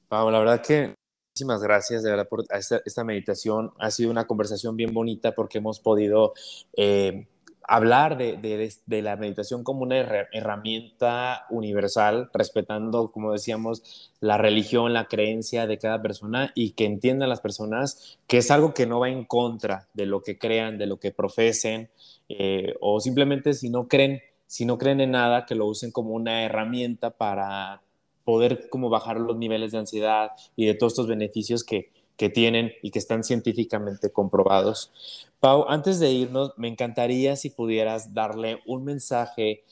Pau, 0.07 0.31
la 0.31 0.39
verdad 0.39 0.61
que 0.61 0.95
muchísimas 1.33 1.61
gracias 1.61 2.03
de 2.03 2.11
verdad 2.11 2.29
por 2.29 2.45
esta, 2.49 3.03
meditación. 3.03 3.73
Ha 3.79 3.91
sido 3.91 4.11
una 4.11 4.27
conversación 4.27 4.77
bien 4.77 4.93
bonita 4.93 5.35
porque 5.35 5.57
hemos 5.57 5.81
podido 5.81 6.33
eh, 6.77 7.27
hablar 7.63 8.17
de, 8.17 9.01
la 9.01 9.17
meditación 9.17 9.65
como 9.65 9.81
una 9.81 9.97
herramienta 10.31 11.45
universal, 11.49 12.29
respetando, 12.33 13.11
como 13.11 13.33
decíamos, 13.33 14.13
la 14.21 14.37
religión, 14.37 14.93
la 14.93 15.09
creencia 15.09 15.67
de 15.67 15.77
cada 15.77 16.01
persona 16.01 16.53
y 16.55 16.71
que 16.71 16.85
entiendan 16.85 17.27
las 17.27 17.41
personas 17.41 18.19
que 18.25 18.37
es 18.37 18.51
algo 18.51 18.73
que 18.73 18.85
no 18.85 19.01
va 19.01 19.09
en 19.09 19.25
contra 19.25 19.89
de 19.93 20.05
lo 20.05 20.21
que 20.21 20.39
crean, 20.39 20.77
de 20.77 20.85
lo 20.85 20.97
que 20.97 21.11
profesen, 21.11 21.89
eh, 22.29 22.73
o 22.79 23.01
simplemente 23.01 23.53
si 23.53 23.69
no 23.69 23.89
creen 23.89 24.21
si 24.47 24.65
no 24.65 24.77
creen 24.77 25.01
en 25.01 25.11
nada, 25.11 25.45
que 25.45 25.55
lo 25.55 25.65
usen 25.65 25.91
como 25.91 26.11
una 26.11 26.43
herramienta 26.43 27.11
para 27.11 27.81
poder 28.23 28.69
como 28.69 28.89
bajar 28.89 29.19
los 29.19 29.37
niveles 29.37 29.71
de 29.71 29.77
ansiedad 29.77 30.31
y 30.55 30.65
de 30.65 30.73
todos 30.73 30.93
estos 30.93 31.07
beneficios 31.07 31.63
que, 31.63 31.91
que 32.17 32.29
tienen 32.29 32.73
y 32.81 32.91
que 32.91 32.99
están 32.99 33.23
científicamente 33.23 34.11
comprobados. 34.11 34.91
Pau, 35.39 35.65
antes 35.69 35.99
de 35.99 36.11
irnos, 36.11 36.51
me 36.57 36.67
encantaría 36.67 37.35
si 37.35 37.49
pudieras 37.49 38.13
darle 38.13 38.61
un 38.65 38.83
mensaje 38.83 39.63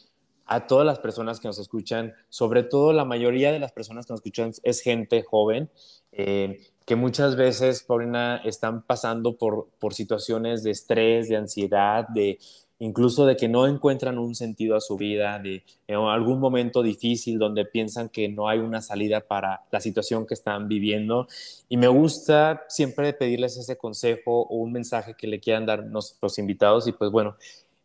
a 0.46 0.68
todas 0.68 0.86
las 0.86 1.00
personas 1.00 1.40
que 1.40 1.48
nos 1.48 1.58
escuchan, 1.58 2.14
sobre 2.30 2.64
todo 2.64 2.94
la 2.94 3.04
mayoría 3.04 3.52
de 3.52 3.60
las 3.60 3.72
personas 3.72 4.06
que 4.06 4.14
nos 4.14 4.20
escuchan 4.20 4.52
es 4.62 4.82
gente 4.82 5.24
joven, 5.24 5.72
eh, 6.12 6.62
que 6.86 6.96
muchas 6.96 7.36
veces, 7.36 7.82
Paulina, 7.82 8.38
están 8.46 8.84
pasando 8.84 9.38
por, 9.38 9.70
por 9.80 9.96
situaciones 9.96 10.62
de 10.62 10.70
estrés, 10.70 11.30
de 11.30 11.38
ansiedad, 11.38 12.08
de, 12.08 12.38
incluso 12.80 13.26
de 13.26 13.38
que 13.38 13.48
no 13.48 13.68
encuentran 13.68 14.18
un 14.18 14.36
sentido 14.36 14.76
a 14.76 14.82
su 14.82 14.98
vida, 14.98 15.40
de 15.40 15.64
en 15.88 15.98
algún 15.98 16.40
momento 16.40 16.84
difícil 16.84 17.40
donde 17.40 17.66
piensan 17.66 18.10
que 18.10 18.28
no 18.28 18.50
hay 18.50 18.60
una 18.60 18.82
salida 18.82 19.22
para 19.22 19.64
la 19.72 19.80
situación 19.80 20.26
que 20.26 20.34
están 20.34 20.68
viviendo. 20.68 21.28
Y 21.70 21.78
me 21.78 21.88
gusta 21.88 22.66
siempre 22.68 23.14
pedirles 23.14 23.58
ese 23.58 23.78
consejo 23.78 24.42
o 24.42 24.58
un 24.58 24.72
mensaje 24.72 25.14
que 25.14 25.28
le 25.28 25.40
quieran 25.40 25.66
dar 25.66 25.86
los 25.86 26.40
invitados. 26.40 26.88
Y 26.88 26.92
pues 26.92 27.12
bueno, 27.12 27.36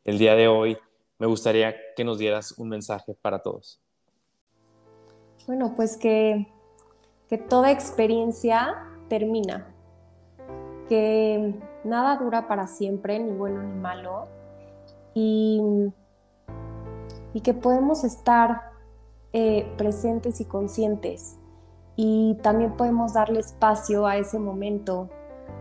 el 0.05 0.19
día 0.19 0.35
de 0.35 0.49
hoy 0.49 0.77
me 1.19 1.27
gustaría 1.27 1.75
que 1.95 2.05
nos 2.05 2.19
dieras 2.19 2.53
un 2.59 2.69
mensaje 2.69 3.15
para 3.15 3.41
todos. 3.41 3.79
Bueno, 5.47 5.75
pues 5.77 5.97
que, 5.97 6.47
que 7.29 7.39
toda 7.39 7.71
experiencia 7.71 8.77
termina, 9.09 9.75
que 10.89 11.55
nada 11.85 12.17
dura 12.17 12.47
para 12.49 12.67
siempre, 12.67 13.19
ni 13.19 13.33
bueno 13.33 13.63
ni 13.63 13.75
malo 13.75 14.40
y, 17.33 17.43
que 17.43 17.55
podemos 17.55 18.05
estar 18.05 18.63
eh, 19.33 19.67
presentes 19.77 20.41
y 20.41 20.45
conscientes. 20.45 21.37
Y 21.97 22.39
también 22.43 22.77
podemos 22.77 23.13
darle 23.13 23.41
espacio 23.41 24.07
a 24.07 24.17
ese 24.17 24.39
momento, 24.39 25.09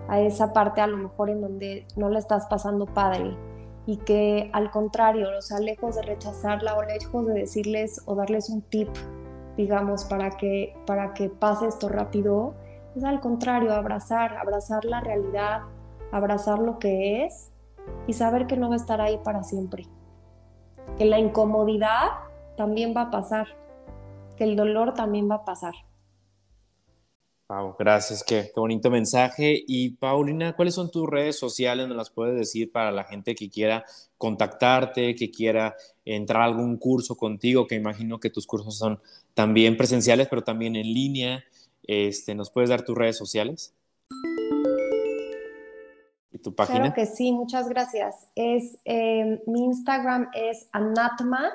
a 0.08 0.20
esa 0.20 0.54
parte 0.54 0.82
a 0.82 0.88
lo 0.88 0.98
mejor 0.98 1.30
en 1.30 1.42
donde 1.42 1.86
no 1.96 2.10
la 2.10 2.20
estás 2.20 2.46
pasando 2.48 2.86
padre. 2.86 3.38
Y 3.86 3.98
que 3.98 4.50
al 4.54 4.72
contrario, 4.72 5.28
o 5.38 5.42
sea, 5.42 5.60
lejos 5.60 5.96
de 5.96 6.04
rechazarla 6.04 6.78
o 6.78 6.84
lejos 6.84 7.26
de 7.26 7.34
decirles 7.34 8.02
o 8.06 8.16
darles 8.16 8.50
un 8.50 8.62
tip 8.62 8.90
digamos, 9.60 10.06
para 10.06 10.32
que, 10.32 10.74
para 10.86 11.14
que 11.14 11.28
pase 11.28 11.68
esto 11.68 11.90
rápido, 11.90 12.54
es 12.96 13.04
al 13.04 13.20
contrario, 13.20 13.74
abrazar, 13.74 14.38
abrazar 14.38 14.86
la 14.86 15.02
realidad, 15.02 15.64
abrazar 16.14 16.60
lo 16.60 16.80
que 16.80 17.26
es 17.26 17.49
y 18.08 18.14
saber 18.14 18.48
que 18.48 18.58
no 18.58 18.70
va 18.70 18.76
a 18.76 18.78
estar 18.78 19.02
ahí 19.02 19.20
para 19.24 19.44
siempre. 19.44 19.88
Que 20.98 21.06
la 21.06 21.20
incomodidad 21.20 22.10
también 22.58 22.94
va 22.96 23.04
a 23.04 23.12
pasar, 23.12 23.48
que 24.38 24.44
el 24.44 24.56
dolor 24.56 24.94
también 24.94 25.30
va 25.30 25.36
a 25.36 25.46
pasar. 25.46 25.74
Pau, 27.50 27.76
gracias, 27.80 28.24
qué, 28.24 28.52
bonito 28.56 28.92
mensaje. 28.92 29.64
Y 29.66 29.90
Paulina, 29.96 30.54
¿cuáles 30.54 30.76
son 30.76 30.92
tus 30.92 31.10
redes 31.10 31.40
sociales? 31.40 31.88
¿Nos 31.88 31.98
las 31.98 32.12
puedes 32.12 32.38
decir 32.38 32.72
para 32.72 32.92
la 32.92 33.06
gente 33.06 33.34
que 33.34 33.50
quiera 33.50 33.86
contactarte, 34.20 35.16
que 35.16 35.32
quiera 35.32 35.76
entrar 36.06 36.44
a 36.44 36.46
algún 36.46 36.78
curso 36.78 37.18
contigo? 37.18 37.66
Que 37.66 37.74
imagino 37.74 38.20
que 38.20 38.30
tus 38.30 38.46
cursos 38.46 38.78
son 38.78 39.00
también 39.34 39.78
presenciales, 39.78 40.28
pero 40.28 40.44
también 40.44 40.76
en 40.76 40.94
línea. 40.94 41.44
Este, 41.82 42.36
¿Nos 42.36 42.52
puedes 42.52 42.70
dar 42.70 42.84
tus 42.84 42.96
redes 42.96 43.18
sociales? 43.18 43.74
¿Y 46.32 46.38
tu 46.40 46.54
página? 46.54 46.80
Claro 46.80 46.94
que 46.94 47.06
sí, 47.06 47.32
muchas 47.32 47.70
gracias. 47.70 48.28
Es, 48.36 48.78
eh, 48.86 49.42
mi 49.48 49.64
Instagram 49.66 50.30
es 50.34 50.68
anatma 50.72 51.54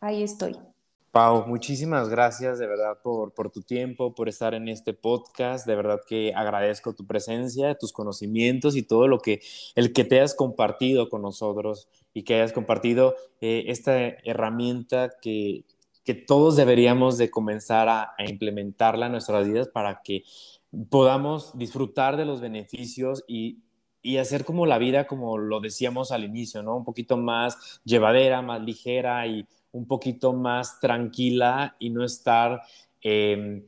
ahí 0.02 0.24
estoy. 0.24 0.60
Pau, 1.16 1.48
muchísimas 1.48 2.10
gracias 2.10 2.60
de 2.60 2.68
verdad 2.68 2.98
por, 3.02 3.32
tu 3.50 3.62
tiempo, 3.62 4.14
por 4.14 4.28
estar 4.28 4.54
en 4.54 4.68
este 4.68 4.94
podcast. 4.94 5.66
De 5.66 5.74
verdad 5.74 6.02
que 6.06 6.34
agradezco 6.36 6.94
tu 6.94 7.08
presencia, 7.08 7.76
tus 7.76 7.94
conocimientos 7.94 8.76
y 8.76 8.84
todo 8.84 9.08
lo 9.08 9.20
que, 9.20 9.40
el 9.76 9.94
que 9.94 10.04
te 10.04 10.20
has 10.20 10.36
compartido 10.36 11.08
con 11.08 11.22
nosotros 11.22 11.88
y 12.14 12.24
que 12.24 12.36
hayas 12.36 12.52
compartido 12.52 13.16
eh, 13.40 13.64
esta 13.68 13.98
herramienta 13.98 15.10
que, 15.22 15.64
todos 16.28 16.58
deberíamos 16.58 17.18
de 17.18 17.32
comenzar 17.32 17.88
a, 17.88 18.14
implementarla 18.20 19.06
en 19.06 19.14
nuestras 19.14 19.48
vidas 19.48 19.70
para 19.70 20.02
que 20.04 20.26
podamos 20.90 21.58
disfrutar 21.58 22.18
de 22.18 22.26
los 22.26 22.42
beneficios 22.42 23.24
y, 23.26 23.62
hacer 24.20 24.44
como 24.44 24.66
la 24.66 24.78
vida, 24.80 25.08
como 25.08 25.38
lo 25.38 25.62
decíamos 25.62 26.12
al 26.12 26.26
inicio, 26.26 26.62
¿no? 26.62 26.76
Un 26.76 26.84
poquito 26.84 27.16
más 27.18 27.82
llevadera, 27.86 28.42
más 28.42 28.62
ligera 28.62 29.26
y 29.26 29.48
un 29.76 29.86
poquito 29.86 30.32
más 30.32 30.80
tranquila 30.80 31.76
y 31.80 31.90
no 31.90 32.06
estar 32.06 32.62
em, 33.02 33.64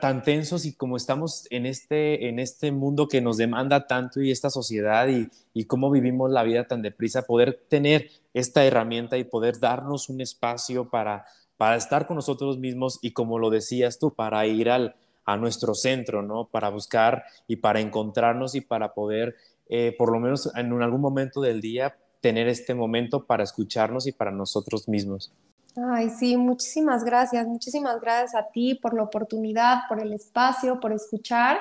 tan 0.00 0.22
tensos 0.22 0.64
y 0.64 0.74
como 0.74 0.96
estamos 0.96 1.46
en 1.50 1.66
este, 1.66 2.28
en 2.28 2.38
este 2.38 2.72
mundo 2.72 3.08
que 3.08 3.20
nos 3.20 3.36
demanda 3.36 3.86
tanto 3.86 4.22
y 4.22 4.30
esta 4.30 4.48
sociedad 4.48 5.08
y, 5.08 5.28
y 5.52 5.64
cómo 5.64 5.90
vivimos 5.90 6.30
la 6.30 6.44
vida 6.44 6.66
tan 6.66 6.80
deprisa, 6.80 7.26
poder 7.26 7.64
tener 7.68 8.10
esta 8.32 8.64
herramienta 8.64 9.18
y 9.18 9.24
poder 9.24 9.58
darnos 9.58 10.08
un 10.08 10.20
espacio 10.20 10.88
para, 10.88 11.26
para 11.58 11.76
estar 11.76 12.06
con 12.06 12.16
nosotros 12.16 12.58
mismos 12.58 12.98
y 13.02 13.12
como 13.12 13.38
lo 13.38 13.50
decías 13.50 13.98
tú, 13.98 14.14
para 14.14 14.46
ir 14.46 14.70
al, 14.70 14.96
a 15.26 15.36
nuestro 15.36 15.74
centro, 15.74 16.22
¿no? 16.22 16.46
Para 16.46 16.70
buscar 16.70 17.24
y 17.46 17.56
para 17.56 17.80
encontrarnos 17.80 18.54
y 18.54 18.62
para 18.62 18.94
poder, 18.94 19.36
eh, 19.68 19.94
por 19.98 20.10
lo 20.10 20.20
menos 20.20 20.50
en 20.56 20.80
algún 20.80 21.00
momento 21.00 21.42
del 21.42 21.60
día, 21.60 21.98
tener 22.22 22.48
este 22.48 22.74
momento 22.74 23.26
para 23.26 23.42
escucharnos 23.42 24.06
y 24.06 24.12
para 24.12 24.30
nosotros 24.30 24.88
mismos. 24.88 25.32
Ay, 25.76 26.10
sí, 26.10 26.36
muchísimas 26.36 27.04
gracias, 27.04 27.46
muchísimas 27.46 28.00
gracias 28.00 28.34
a 28.34 28.50
ti 28.50 28.74
por 28.74 28.94
la 28.94 29.02
oportunidad, 29.02 29.80
por 29.88 30.00
el 30.00 30.12
espacio, 30.12 30.80
por 30.80 30.92
escuchar 30.92 31.58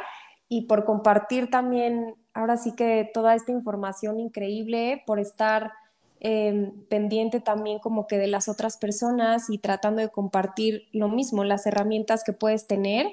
y 0.47 0.66
por 0.66 0.86
compartir 0.86 1.49
también, 1.49 2.16
ahora 2.34 2.57
sí 2.57 2.76
que 2.76 3.09
toda 3.14 3.36
esta 3.36 3.51
información 3.51 4.20
increíble, 4.20 5.01
por 5.07 5.20
estar 5.20 5.72
em, 6.20 6.72
pendiente 6.89 7.39
también 7.39 7.80
como 7.80 8.05
que 8.05 8.18
de 8.18 8.28
las 8.28 8.47
otras 8.49 8.78
personas 8.78 9.49
y 9.49 9.57
tratando 9.57 10.01
de 10.01 10.09
compartir 10.09 10.84
lo 10.91 11.07
mismo, 11.07 11.43
las 11.43 11.66
herramientas 11.66 12.24
que 12.24 12.34
puedes 12.34 12.68
tener 12.68 13.07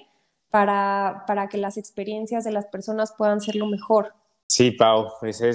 para, 0.51 1.25
para 1.27 1.49
que 1.49 1.59
las 1.59 1.79
experiencias 1.79 2.45
de 2.45 2.53
las 2.53 2.67
personas 2.67 3.15
puedan 3.17 3.41
ser 3.41 3.55
lo 3.55 3.67
mejor. 3.67 4.15
Sí, 4.49 4.71
Pau, 4.71 5.09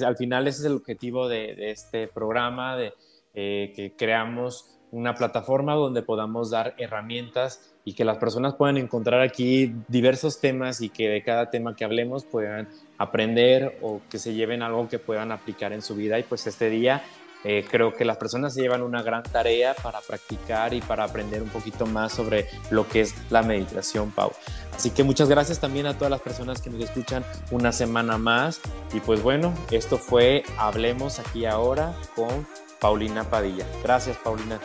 al 0.06 0.18
final 0.18 0.48
ese 0.48 0.60
es 0.60 0.66
el 0.66 0.74
objetivo 0.74 1.28
de, 1.28 1.72
este 1.72 2.08
programa, 2.08 2.78
de 2.78 2.94
eh, 3.34 3.74
que 3.76 3.96
creamos 3.96 4.70
una 4.92 5.16
plataforma 5.16 5.74
donde 5.74 6.04
podamos 6.04 6.52
dar 6.52 6.76
herramientas 6.78 7.74
y 7.84 7.96
que 7.96 8.06
las 8.06 8.20
personas 8.20 8.54
puedan 8.54 8.78
encontrar 8.78 9.22
aquí 9.22 9.74
diversos 9.88 10.40
temas 10.40 10.82
y 10.82 10.90
que 10.90 11.10
de 11.10 11.24
cada 11.24 11.50
tema 11.50 11.76
que 11.76 11.84
hablemos 11.84 12.26
puedan 12.26 12.70
aprender 13.00 13.80
o 13.82 14.02
que 14.12 14.20
se 14.20 14.36
lleven 14.36 14.62
algo 14.62 14.88
que 14.88 15.00
puedan 15.00 15.32
aplicar 15.32 15.74
en 15.74 15.82
su 15.82 15.96
vida. 15.96 16.20
Y 16.20 16.24
pues 16.24 16.46
este 16.46 16.70
día 16.70 17.02
eh, 17.44 17.66
creo 17.70 17.94
que 17.94 18.06
las 18.06 18.18
personas 18.18 18.54
se 18.54 18.62
llevan 18.62 18.82
una 18.82 19.02
gran 19.02 19.24
tarea 19.24 19.74
para 19.74 20.00
practicar 20.02 20.74
y 20.74 20.82
para 20.82 21.04
aprender 21.04 21.42
un 21.42 21.50
poquito 21.50 21.86
más 21.86 22.14
sobre 22.14 22.48
lo 22.70 22.88
que 22.88 23.02
es 23.02 23.16
la 23.30 23.44
meditación, 23.44 24.12
Pau. 24.12 24.32
Así 24.76 24.90
que 24.92 25.04
muchas 25.04 25.30
gracias 25.30 25.60
también 25.60 25.86
a 25.86 25.98
todas 25.98 26.12
las 26.12 26.22
personas 26.22 26.62
que 26.62 26.70
nos 26.70 26.82
escuchan 26.82 27.24
una 27.52 27.72
semana 27.72 28.18
más. 28.18 28.60
Y 28.94 29.00
pues 29.00 29.22
bueno, 29.22 29.54
esto 29.72 29.98
fue 29.98 30.44
Hablemos 30.58 31.20
aquí 31.20 31.46
ahora 31.46 31.94
con 32.16 32.48
Paulina 32.80 33.24
Padilla. 33.24 33.66
Gracias, 33.84 34.18
Paulina. 34.18 34.60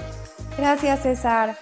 Gracias, 0.57 1.03
César. 1.03 1.57